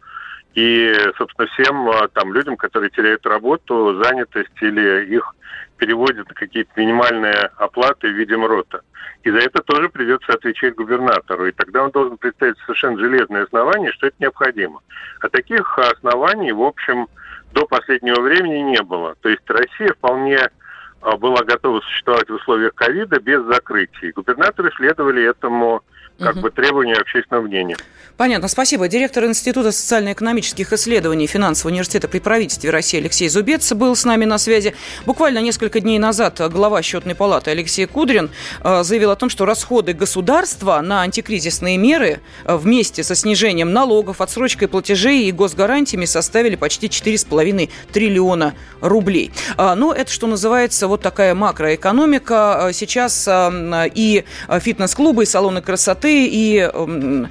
[0.54, 5.34] и, собственно, всем а, там людям, которые теряют работу, занятость или их
[5.76, 8.82] переводят на какие-то минимальные оплаты в виде МРОТа.
[9.22, 11.46] И за это тоже придется отвечать губернатору.
[11.46, 14.80] И тогда он должен представить совершенно железные основания, что это необходимо.
[15.20, 17.06] А таких оснований, в общем,
[17.52, 19.14] до последнего времени не было.
[19.20, 20.38] То есть Россия вполне
[21.00, 24.12] а, была готова существовать в условиях ковида без закрытий.
[24.12, 25.82] Губернаторы следовали этому
[26.20, 26.42] как угу.
[26.42, 27.76] бы требования общественного мнения.
[28.20, 28.86] Понятно, спасибо.
[28.86, 34.36] Директор Института социально-экономических исследований Финансового университета при правительстве России Алексей Зубец был с нами на
[34.36, 34.74] связи.
[35.06, 38.28] Буквально несколько дней назад глава счетной палаты Алексей Кудрин
[38.62, 44.20] э, заявил о том, что расходы государства на антикризисные меры э, вместе со снижением налогов,
[44.20, 49.32] отсрочкой платежей и госгарантиями составили почти 4,5 триллиона рублей.
[49.56, 52.66] А, но это, что называется, вот такая макроэкономика.
[52.66, 54.24] А, сейчас и
[54.60, 57.28] фитнес-клубы, и салоны красоты, и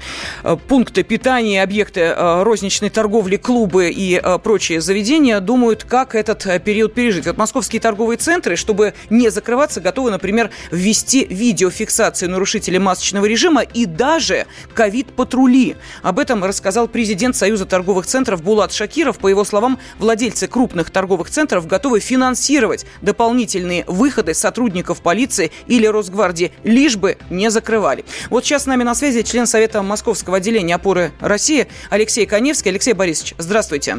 [0.68, 7.26] пункты питания, объекты розничной торговли, клубы и прочие заведения думают, как этот период пережить.
[7.26, 13.86] Вот московские торговые центры, чтобы не закрываться, готовы, например, ввести видеофиксацию нарушителей масочного режима и
[13.86, 15.76] даже ковид-патрули.
[16.02, 19.18] Об этом рассказал президент Союза торговых центров Булат Шакиров.
[19.18, 26.52] По его словам, владельцы крупных торговых центров готовы финансировать дополнительные выходы сотрудников полиции или Росгвардии,
[26.64, 28.04] лишь бы не закрывали.
[28.30, 32.70] Вот сейчас нами на связи член Совета Московского отделения опоры России Алексей Коневский.
[32.70, 33.98] Алексей Борисович, здравствуйте.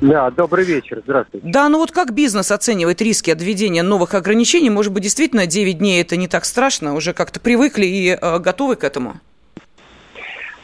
[0.00, 1.44] Да, добрый вечер, здравствуйте.
[1.48, 4.70] Да, ну вот как бизнес оценивает риски от введения новых ограничений?
[4.70, 8.76] Может быть, действительно 9 дней это не так страшно, уже как-то привыкли и э, готовы
[8.76, 9.14] к этому?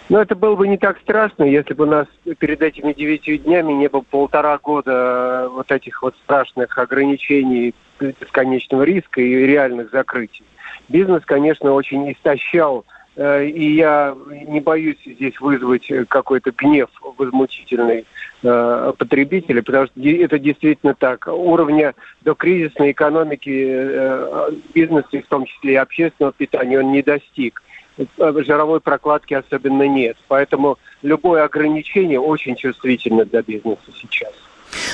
[0.09, 2.07] Ну, это было бы не так страшно, если бы у нас
[2.39, 8.83] перед этими девятью днями не было полтора года э, вот этих вот страшных ограничений бесконечного
[8.83, 10.45] риска и реальных закрытий.
[10.89, 12.85] Бизнес, конечно, очень истощал
[13.17, 14.17] и я
[14.49, 18.07] не боюсь здесь вызвать какой-то гнев возмутительный
[18.43, 21.27] э, потребителя, потому что это действительно так.
[21.27, 27.63] Уровня до кризисной экономики э, бизнеса, в том числе и общественного питания, он не достиг.
[27.99, 30.17] Э, жировой прокладки особенно нет.
[30.29, 34.33] Поэтому любое ограничение очень чувствительно для бизнеса сейчас.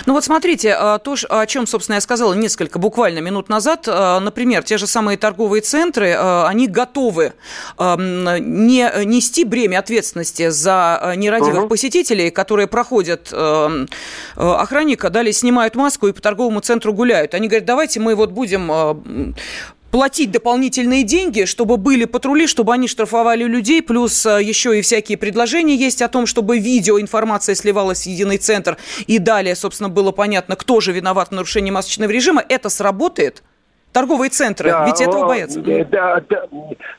[0.07, 4.21] Ну вот смотрите, а, то, о чем, собственно, я сказала несколько буквально минут назад, а,
[4.21, 7.33] например, те же самые торговые центры, а, они готовы
[7.79, 11.69] не нести бремя ответственности за нерадивых угу.
[11.69, 13.33] посетителей, которые проходят
[14.37, 17.35] охранника, далее снимают маску и по торговому центру гуляют.
[17.35, 19.35] Они говорят, давайте мы вот будем
[19.91, 25.19] платить дополнительные деньги, чтобы были патрули, чтобы они штрафовали людей, плюс э, еще и всякие
[25.19, 30.57] предложения есть о том, чтобы видеоинформация сливалась в единый центр, и далее, собственно, было понятно,
[30.57, 33.43] кто же виноват в нарушении масочного режима, это сработает?
[33.93, 35.61] Торговые центры, да, ведь этого боятся.
[35.61, 36.45] Да, да,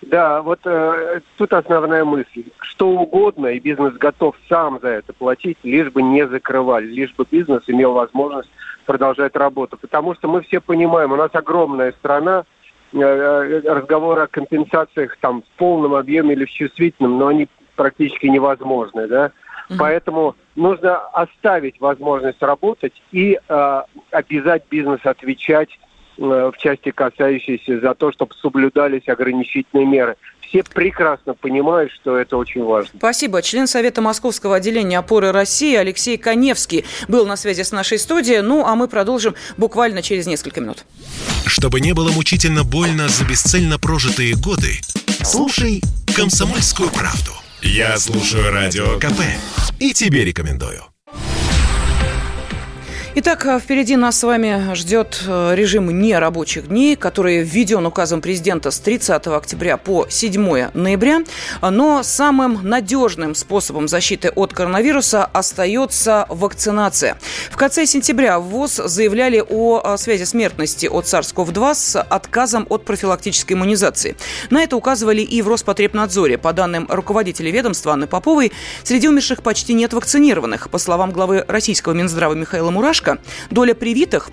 [0.01, 2.45] да вот э, тут основная мысль.
[2.61, 7.27] Что угодно, и бизнес готов сам за это платить, лишь бы не закрывали, лишь бы
[7.29, 8.49] бизнес имел возможность
[8.85, 9.77] продолжать работу.
[9.77, 12.45] Потому что мы все понимаем, у нас огромная страна,
[12.91, 18.25] Э, э, разговоры о компенсациях там в полном объеме или в чувствительном, но они практически
[18.25, 19.27] невозможны, да.
[19.27, 19.75] Mm-hmm.
[19.77, 25.69] Поэтому нужно оставить возможность работать и э, обязать бизнес отвечать
[26.17, 30.15] э, в части, касающейся за то, чтобы соблюдались ограничительные меры
[30.49, 32.91] все прекрасно понимают, что это очень важно.
[32.97, 33.41] Спасибо.
[33.41, 38.41] Член Совета Московского отделения опоры России Алексей Коневский был на связи с нашей студией.
[38.41, 40.85] Ну, а мы продолжим буквально через несколько минут.
[41.45, 44.79] Чтобы не было мучительно больно за бесцельно прожитые годы,
[45.23, 45.81] слушай
[46.15, 47.31] «Комсомольскую правду».
[47.61, 49.21] Я слушаю Радио КП
[49.79, 50.83] и тебе рекомендую.
[53.15, 58.69] Итак, э, впереди нас с вами ждет э, режим нерабочих дней, который введен указом президента
[58.69, 61.21] с 30 октября по 7 ноября.
[61.59, 67.17] Но самым надежным способом защиты от коронавируса остается вакцинация.
[67.49, 73.53] В конце сентября в ВОЗ заявляли о связи смертности от SARS-CoV-2 с отказом от профилактической
[73.53, 74.17] иммунизации.
[74.51, 76.37] На это указывали и в Роспотребнадзоре.
[76.37, 78.51] По данным руководителя ведомства Анны Поповой,
[78.83, 80.69] среди умерших почти нет вакцинированных.
[80.69, 83.19] По словам главы российского Минздрава Михаила Мурашко, Мурашко,
[83.49, 84.29] доля привитых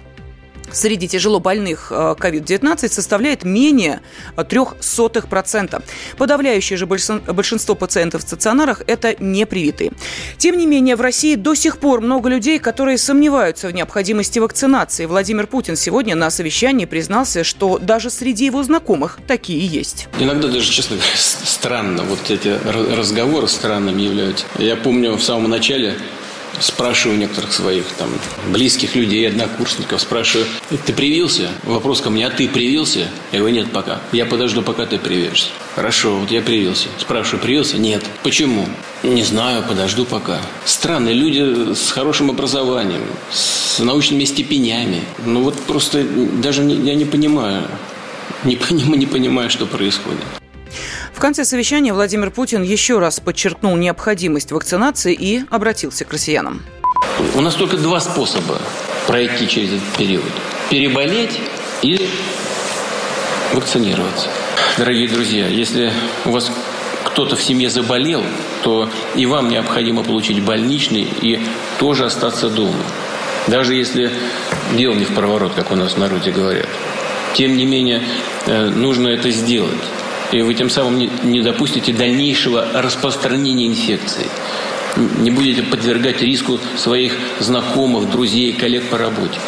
[0.73, 4.01] среди тяжело больных COVID-19 э, составляет менее
[4.37, 5.83] 0,03%.
[6.19, 9.93] Подавляющее же большинство пациентов в стационарах– это непривитые.
[10.39, 15.07] Тем не менее, в России до сих пор много людей, которые сомневаются в необходимости вакцинации.
[15.07, 20.09] Владимир Путин сегодня на совещании признался, что даже среди его знакомых такие есть.
[20.19, 22.03] Иногда даже, честно говоря, странно.
[22.03, 22.59] Вот эти
[22.93, 24.45] разговоры странными являются.
[24.59, 25.95] Я помню в самом начале
[26.61, 28.11] спрашиваю некоторых своих там
[28.49, 30.47] близких людей, однокурсников, спрашиваю,
[30.85, 31.51] ты привился?
[31.65, 33.09] Вопрос ко мне, а ты привился?
[33.33, 34.01] Я говорю, нет пока.
[34.13, 35.49] Я подожду, пока ты привяжешься.
[35.75, 36.89] Хорошо, вот я привился.
[36.99, 37.79] Спрашиваю, привился?
[37.79, 38.03] Нет.
[38.23, 38.67] Почему?
[39.03, 40.41] Не знаю, подожду пока.
[40.65, 45.03] Странные люди с хорошим образованием, с научными степенями.
[45.25, 47.69] Ну вот просто даже не, я не понимаю,
[48.45, 48.59] не,
[48.97, 50.25] не понимаю, что происходит.
[51.17, 56.63] В конце совещания Владимир Путин еще раз подчеркнул необходимость вакцинации и обратился к россиянам.
[57.35, 58.61] У нас только два способа
[59.07, 60.27] пройти через этот период.
[60.69, 61.41] Переболеть
[61.81, 62.07] или
[63.55, 64.29] вакцинироваться.
[64.77, 65.91] Дорогие друзья, если
[66.27, 66.53] у вас
[67.05, 68.23] кто-то в семье заболел,
[68.63, 71.41] то и вам необходимо получить больничный и
[71.79, 72.85] тоже остаться дома.
[73.47, 74.11] Даже если
[74.77, 76.69] дело не в проворот, как у нас в народе говорят.
[77.33, 78.03] Тем не менее,
[78.45, 79.73] э, нужно это сделать
[80.33, 84.27] и вы тем самым не, допустите дальнейшего распространения инфекции.
[85.19, 89.39] Не будете подвергать риску своих знакомых, друзей, коллег по работе.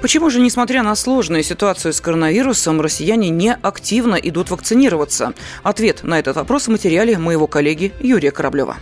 [0.00, 5.34] Почему же, несмотря на сложную ситуацию с коронавирусом, россияне не активно идут вакцинироваться?
[5.62, 8.76] Ответ на этот вопрос в материале моего коллеги Юрия Кораблева.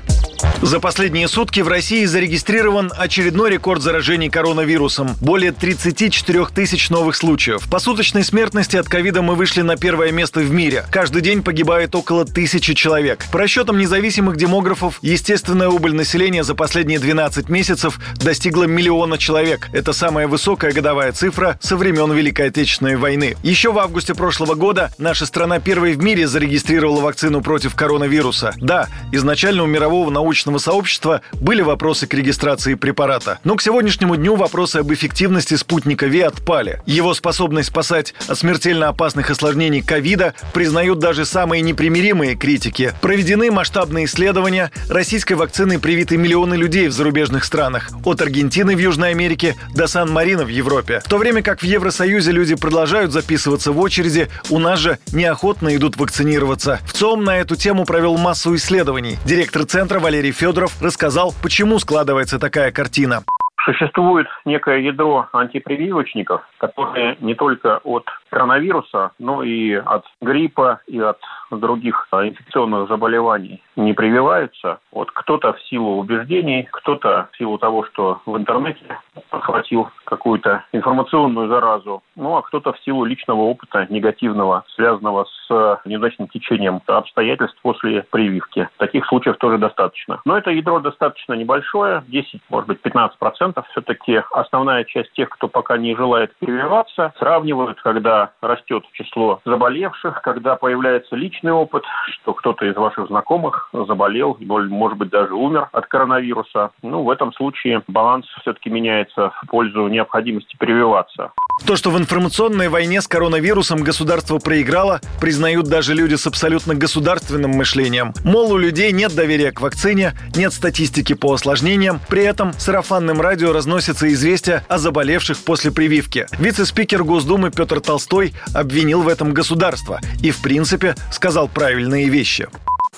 [0.62, 5.14] За последние сутки в России зарегистрирован очередной рекорд заражений коронавирусом.
[5.20, 7.68] Более 34 тысяч новых случаев.
[7.70, 10.84] По суточной смертности от ковида мы вышли на первое место в мире.
[10.90, 13.24] Каждый день погибает около тысячи человек.
[13.30, 19.68] По расчетам независимых демографов, естественная убыль населения за последние 12 месяцев достигла миллиона человек.
[19.72, 23.36] Это самая высокая годовая цифра со времен Великой Отечественной войны.
[23.42, 28.54] Еще в августе прошлого года наша страна первой в мире зарегистрировала вакцину против коронавируса.
[28.56, 33.38] Да, изначально у мирового научного научного сообщества были вопросы к регистрации препарата.
[33.44, 36.82] Но к сегодняшнему дню вопросы об эффективности спутника ВИ отпали.
[36.84, 42.92] Его способность спасать от смертельно опасных осложнений ковида признают даже самые непримиримые критики.
[43.00, 44.70] Проведены масштабные исследования.
[44.90, 47.88] Российской вакциной привиты миллионы людей в зарубежных странах.
[48.04, 51.00] От Аргентины в Южной Америке до Сан-Марино в Европе.
[51.02, 55.74] В то время как в Евросоюзе люди продолжают записываться в очереди, у нас же неохотно
[55.74, 56.80] идут вакцинироваться.
[56.86, 59.16] В ЦОМ на эту тему провел массу исследований.
[59.24, 63.22] Директор центра Валерий Федоров рассказал, почему складывается такая картина.
[63.66, 71.18] Существует некое ядро антипрививочников, которые не только от коронавируса, но и от гриппа и от
[71.50, 74.78] других а, инфекционных заболеваний не прививаются.
[74.92, 79.00] Вот кто-то в силу убеждений, кто-то в силу того, что в интернете
[79.30, 86.28] охватил какую-то информационную заразу, ну а кто-то в силу личного опыта негативного, связанного с неудачным
[86.28, 88.68] течением обстоятельств после прививки.
[88.78, 90.20] Таких случаев тоже достаточно.
[90.24, 93.66] Но это ядро достаточно небольшое, 10, может быть, 15 процентов.
[93.70, 100.56] Все-таки основная часть тех, кто пока не желает прививаться, сравнивают, когда растет число заболевших, когда
[100.56, 106.70] появляется личный опыт, что кто-то из ваших знакомых заболел, может быть, даже умер от коронавируса.
[106.82, 111.32] Ну, в этом случае баланс все-таки меняется в пользу необходимости прививаться.
[111.64, 117.52] То, что в информационной войне с коронавирусом государство проиграло, признают даже люди с абсолютно государственным
[117.52, 118.12] мышлением.
[118.24, 123.52] Мол, у людей нет доверия к вакцине, нет статистики по осложнениям, при этом сарафанным радио
[123.52, 126.26] разносятся известия о заболевших после прививки.
[126.38, 132.48] Вице-спикер Госдумы Петр Толстой обвинил в этом государство и, в принципе, сказал правильные вещи.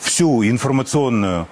[0.00, 1.48] Всю информационную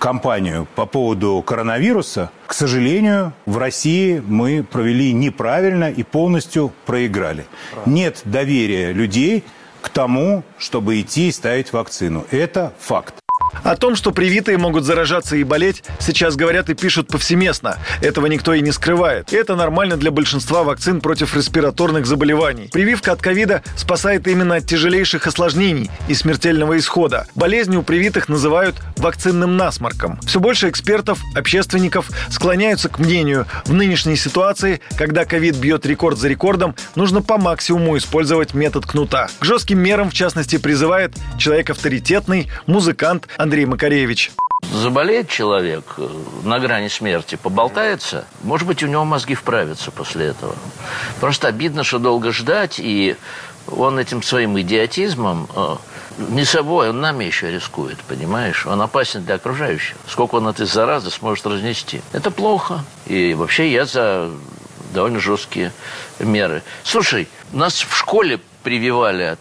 [0.00, 7.46] кампанию по поводу коронавируса, к сожалению, в России мы провели неправильно и полностью проиграли.
[7.86, 9.44] Нет доверия людей
[9.80, 12.26] к тому, чтобы идти и ставить вакцину.
[12.32, 13.19] Это факт.
[13.62, 17.78] О том, что привитые могут заражаться и болеть, сейчас говорят и пишут повсеместно.
[18.00, 19.32] Этого никто и не скрывает.
[19.32, 22.68] Это нормально для большинства вакцин против респираторных заболеваний.
[22.72, 27.26] Прививка от ковида спасает именно от тяжелейших осложнений и смертельного исхода.
[27.34, 30.18] Болезнь у привитых называют вакцинным насморком.
[30.22, 36.28] Все больше экспертов, общественников склоняются к мнению, в нынешней ситуации, когда ковид бьет рекорд за
[36.28, 39.28] рекордом, нужно по максимуму использовать метод кнута.
[39.38, 44.32] К жестким мерам, в частности, призывает человек авторитетный, музыкант, Андрей Макаревич.
[44.70, 46.06] Заболеет человек э,
[46.44, 50.54] на грани смерти, поболтается, может быть, у него мозги вправятся после этого.
[51.20, 53.16] Просто обидно, что долго ждать, и
[53.66, 55.76] он этим своим идиотизмом э,
[56.18, 58.66] не собой, он нами еще рискует, понимаешь?
[58.66, 59.96] Он опасен для окружающих.
[60.06, 62.02] Сколько он этой заразы сможет разнести.
[62.12, 62.84] Это плохо.
[63.06, 64.30] И вообще я за
[64.92, 65.72] довольно жесткие
[66.18, 66.62] меры.
[66.84, 69.40] Слушай, нас в школе прививали от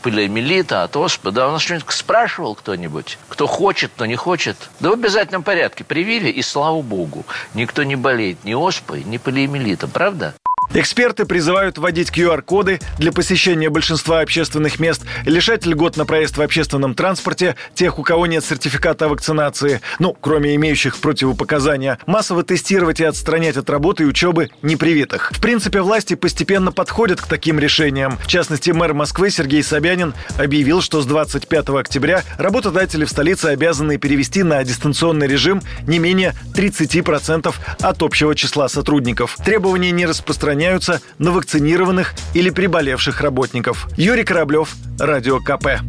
[0.00, 1.30] полиомиелита, от оспы.
[1.30, 3.18] Да, у нас что-нибудь спрашивал кто-нибудь?
[3.28, 4.56] Кто хочет, кто не хочет?
[4.80, 7.24] Да в обязательном порядке привили, и слава богу,
[7.54, 10.34] никто не болеет ни оспой, ни полиомиелитом, правда?
[10.72, 16.94] Эксперты призывают вводить QR-коды для посещения большинства общественных мест, лишать льгот на проезд в общественном
[16.94, 23.04] транспорте тех, у кого нет сертификата о вакцинации, ну, кроме имеющих противопоказания, массово тестировать и
[23.04, 25.32] отстранять от работы и учебы непривитых.
[25.32, 28.16] В принципе, власти постепенно подходят к таким решениям.
[28.18, 33.96] В частности, мэр Москвы Сергей Собянин объявил, что с 25 октября работодатели в столице обязаны
[33.96, 39.36] перевести на дистанционный режим не менее 30% от общего числа сотрудников.
[39.44, 43.88] Требования не распространяются распространяются на вакцинированных или приболевших работников.
[43.96, 45.80] Юрий Кораблев, Радио КП.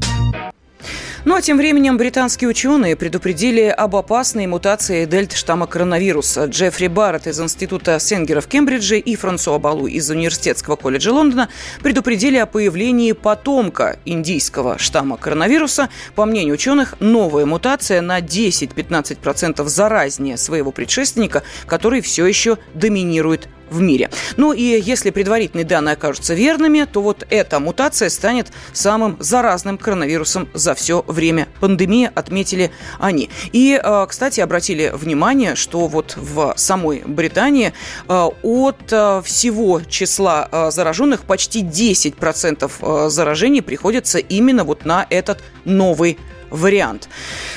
[1.24, 6.46] Ну а тем временем британские ученые предупредили об опасной мутации дельта штамма коронавируса.
[6.46, 11.50] Джеффри Барретт из Института Сенгера в Кембридже и Франсуа Балу из Университетского колледжа Лондона
[11.84, 15.90] предупредили о появлении потомка индийского штамма коронавируса.
[16.16, 23.82] По мнению ученых, новая мутация на 10-15% заразнее своего предшественника, который все еще доминирует в
[23.82, 24.10] мире.
[24.38, 30.50] Ну и если предварительные данные окажутся верными, то вот эта мутация станет самым заразным коронавирусом
[30.54, 33.30] за все время пандемии, отметили они.
[33.54, 37.74] И, э, кстати, обратили внимание, что вот в самой Британии
[38.08, 46.18] э, от э, всего числа зараженных почти 10% заражений приходится именно вот на этот новый
[46.52, 47.10] вариант.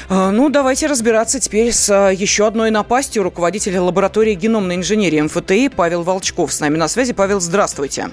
[0.09, 5.69] А, ну, давайте разбираться теперь с а, еще одной напастью руководителя лаборатории геномной инженерии МФТИ
[5.69, 7.13] Павел Волчков с нами на связи.
[7.13, 8.11] Павел, здравствуйте.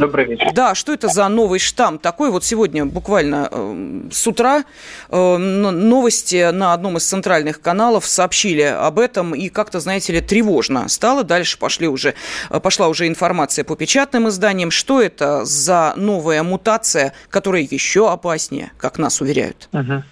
[0.00, 0.50] Добрый вечер.
[0.54, 2.30] Да, что это за новый штамм такой?
[2.30, 4.64] Вот сегодня буквально э, с утра
[5.10, 10.88] э, новости на одном из центральных каналов сообщили об этом, и как-то, знаете ли, тревожно
[10.88, 11.22] стало.
[11.22, 12.14] Дальше пошли уже,
[12.48, 14.70] э, пошла уже информация по печатным изданиям.
[14.70, 19.68] Что это за новая мутация, которая еще опаснее, как нас уверяют?
[19.72, 20.02] Угу.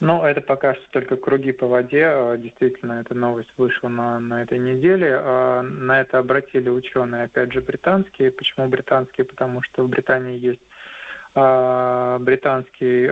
[0.00, 2.06] Ну, это пока что только круги по воде.
[2.06, 5.14] А, действительно, эта новость вышла на, на этой неделе.
[5.18, 8.30] А, на это обратили ученые, опять же, британские.
[8.30, 9.26] Почему британские?
[9.26, 10.62] Потому что в Британии есть
[11.34, 13.06] а, британский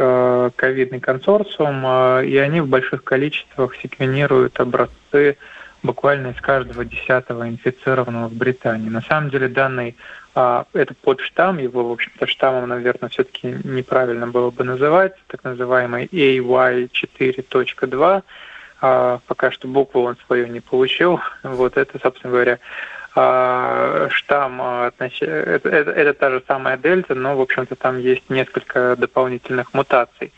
[0.56, 1.86] ковидный консорциум,
[2.24, 5.36] и они в больших количествах секвенируют образцы
[5.82, 8.88] буквально из каждого десятого инфицированного в Британии.
[8.88, 9.96] На самом деле данный
[10.40, 16.06] а, это подштамм, его, в общем-то, штаммом, наверное, все-таки неправильно было бы называть, так называемый
[16.06, 18.22] AY4.2.
[18.80, 21.18] А, пока что букву он свою не получил.
[21.42, 22.60] Вот это, собственно говоря,
[23.16, 28.94] а, штамм, это, это, это та же самая дельта, но, в общем-то, там есть несколько
[28.94, 30.32] дополнительных мутаций.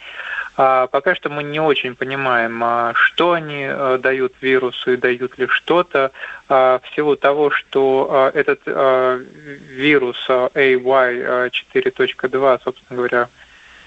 [0.62, 5.38] А пока что мы не очень понимаем, а, что они а, дают вирусу и дают
[5.38, 6.12] ли что-то.
[6.48, 13.28] В силу того, что этот вирус AY4.2, собственно говоря,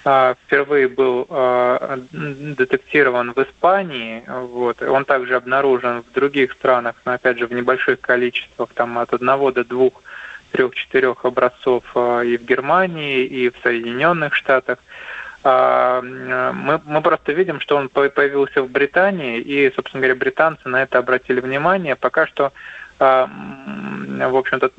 [0.01, 1.27] впервые был
[2.13, 4.23] детектирован в Испании.
[4.25, 4.81] Вот.
[4.81, 9.51] Он также обнаружен в других странах, но опять же в небольших количествах, там от одного
[9.51, 10.01] до двух
[10.51, 14.79] трех-четырех образцов и в Германии, и в Соединенных Штатах.
[15.43, 20.83] А, мы, мы просто видим, что он появился в Британии, и, собственно говоря, британцы на
[20.83, 21.95] это обратили внимание.
[21.95, 22.53] Пока что,
[22.99, 24.71] а, в общем-то,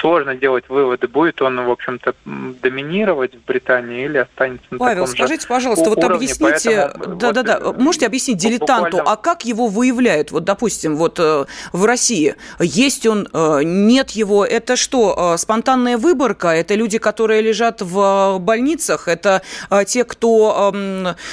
[0.00, 5.16] сложно делать выводы, будет он, в общем-то, доминировать в Британии или останется на Павел, таком
[5.16, 9.12] скажите, же пожалуйста, уровне, вот объясните, да-да-да, вот, можете объяснить дилетанту, буквально...
[9.12, 10.30] а как его выявляют?
[10.30, 15.98] Вот, допустим, вот э, в России есть он, э, нет его, это что, э, спонтанная
[15.98, 16.48] выборка?
[16.48, 19.08] Это люди, которые лежат в больницах?
[19.08, 19.42] Это
[19.86, 20.72] те, кто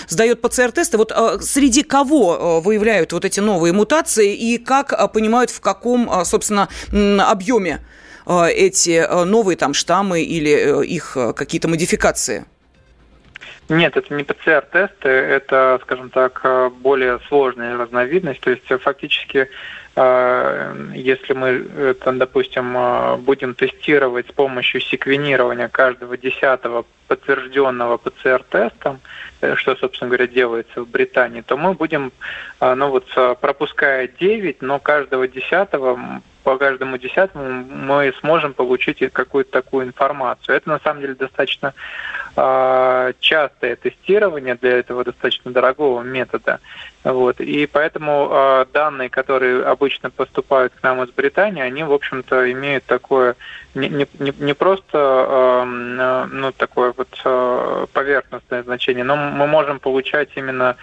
[0.07, 0.97] сдает ПЦР-тесты?
[0.97, 7.67] Вот среди кого выявляют вот эти новые мутации и как понимают, в каком, собственно, объеме
[7.67, 7.81] Э,
[8.27, 12.45] эти э, новые там штаммы или э, их какие-то модификации?
[13.69, 16.45] Нет, это не ПЦР-тесты, это, скажем так,
[16.79, 18.39] более сложная разновидность.
[18.39, 19.49] То есть фактически,
[19.97, 22.77] если мы, там, допустим,
[23.23, 29.01] будем тестировать с помощью секвенирования каждого десятого подтвержденного ПЦР-тестом,
[29.55, 32.13] что, собственно говоря, делается в Британии, то мы будем,
[32.61, 33.09] ну вот,
[33.41, 40.55] пропуская 9, но каждого десятого по каждому десятому мы сможем получить какую-то такую информацию.
[40.55, 41.73] Это на самом деле достаточно
[42.37, 46.61] э, частое тестирование для этого достаточно дорогого метода.
[47.03, 47.41] Вот.
[47.41, 52.85] И поэтому э, данные, которые обычно поступают к нам из Британии, они, в общем-то, имеют
[52.85, 53.35] такое
[53.75, 54.07] не, не,
[54.39, 60.77] не просто э, ну, такое вот э, поверхностное значение, но мы можем получать именно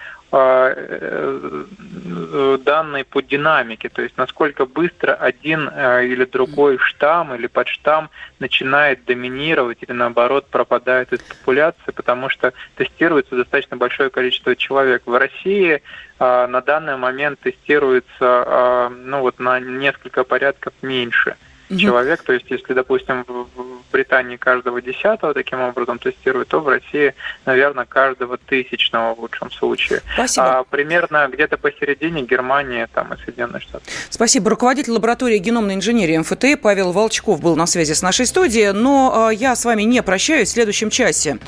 [2.64, 8.10] данные по динамике, то есть насколько быстро один э, или другой штамм или подштамм
[8.40, 15.02] начинает доминировать или наоборот пропадает из популяции, потому что тестируется достаточно большое количество человек.
[15.06, 15.80] В России
[16.18, 21.36] э, на данный момент тестируется ну вот на несколько порядков меньше
[21.70, 21.78] угу.
[21.78, 22.22] человек.
[22.22, 27.14] То есть, если, допустим, в Британии каждого десятого таким образом тестируют, то в России,
[27.46, 30.02] наверное, каждого тысячного в лучшем случае.
[30.14, 30.58] Спасибо.
[30.58, 33.84] А примерно где-то посередине Германия там, и Соединенные Штаты.
[34.10, 34.50] Спасибо.
[34.50, 38.72] Руководитель лаборатории геномной инженерии МФТ Павел Волчков был на связи с нашей студией.
[38.72, 40.48] Но э, я с вами не прощаюсь.
[40.48, 41.38] В следующем часе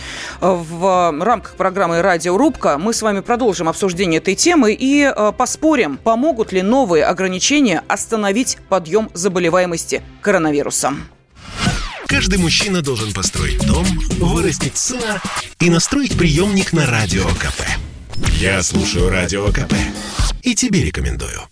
[0.41, 5.97] э, в рамках программы «Радиорубка» мы с вами продолжим обсуждение этой темы и э, поспорим,
[5.97, 11.09] помогут ли новые ограничения остановить подъем заболеваемости коронавирусом.
[12.07, 13.85] Каждый мужчина должен построить дом,
[14.19, 15.21] вырастить сына
[15.61, 17.63] и настроить приемник на Радио КП.
[18.39, 19.75] Я слушаю Радио КП
[20.43, 21.49] и тебе рекомендую.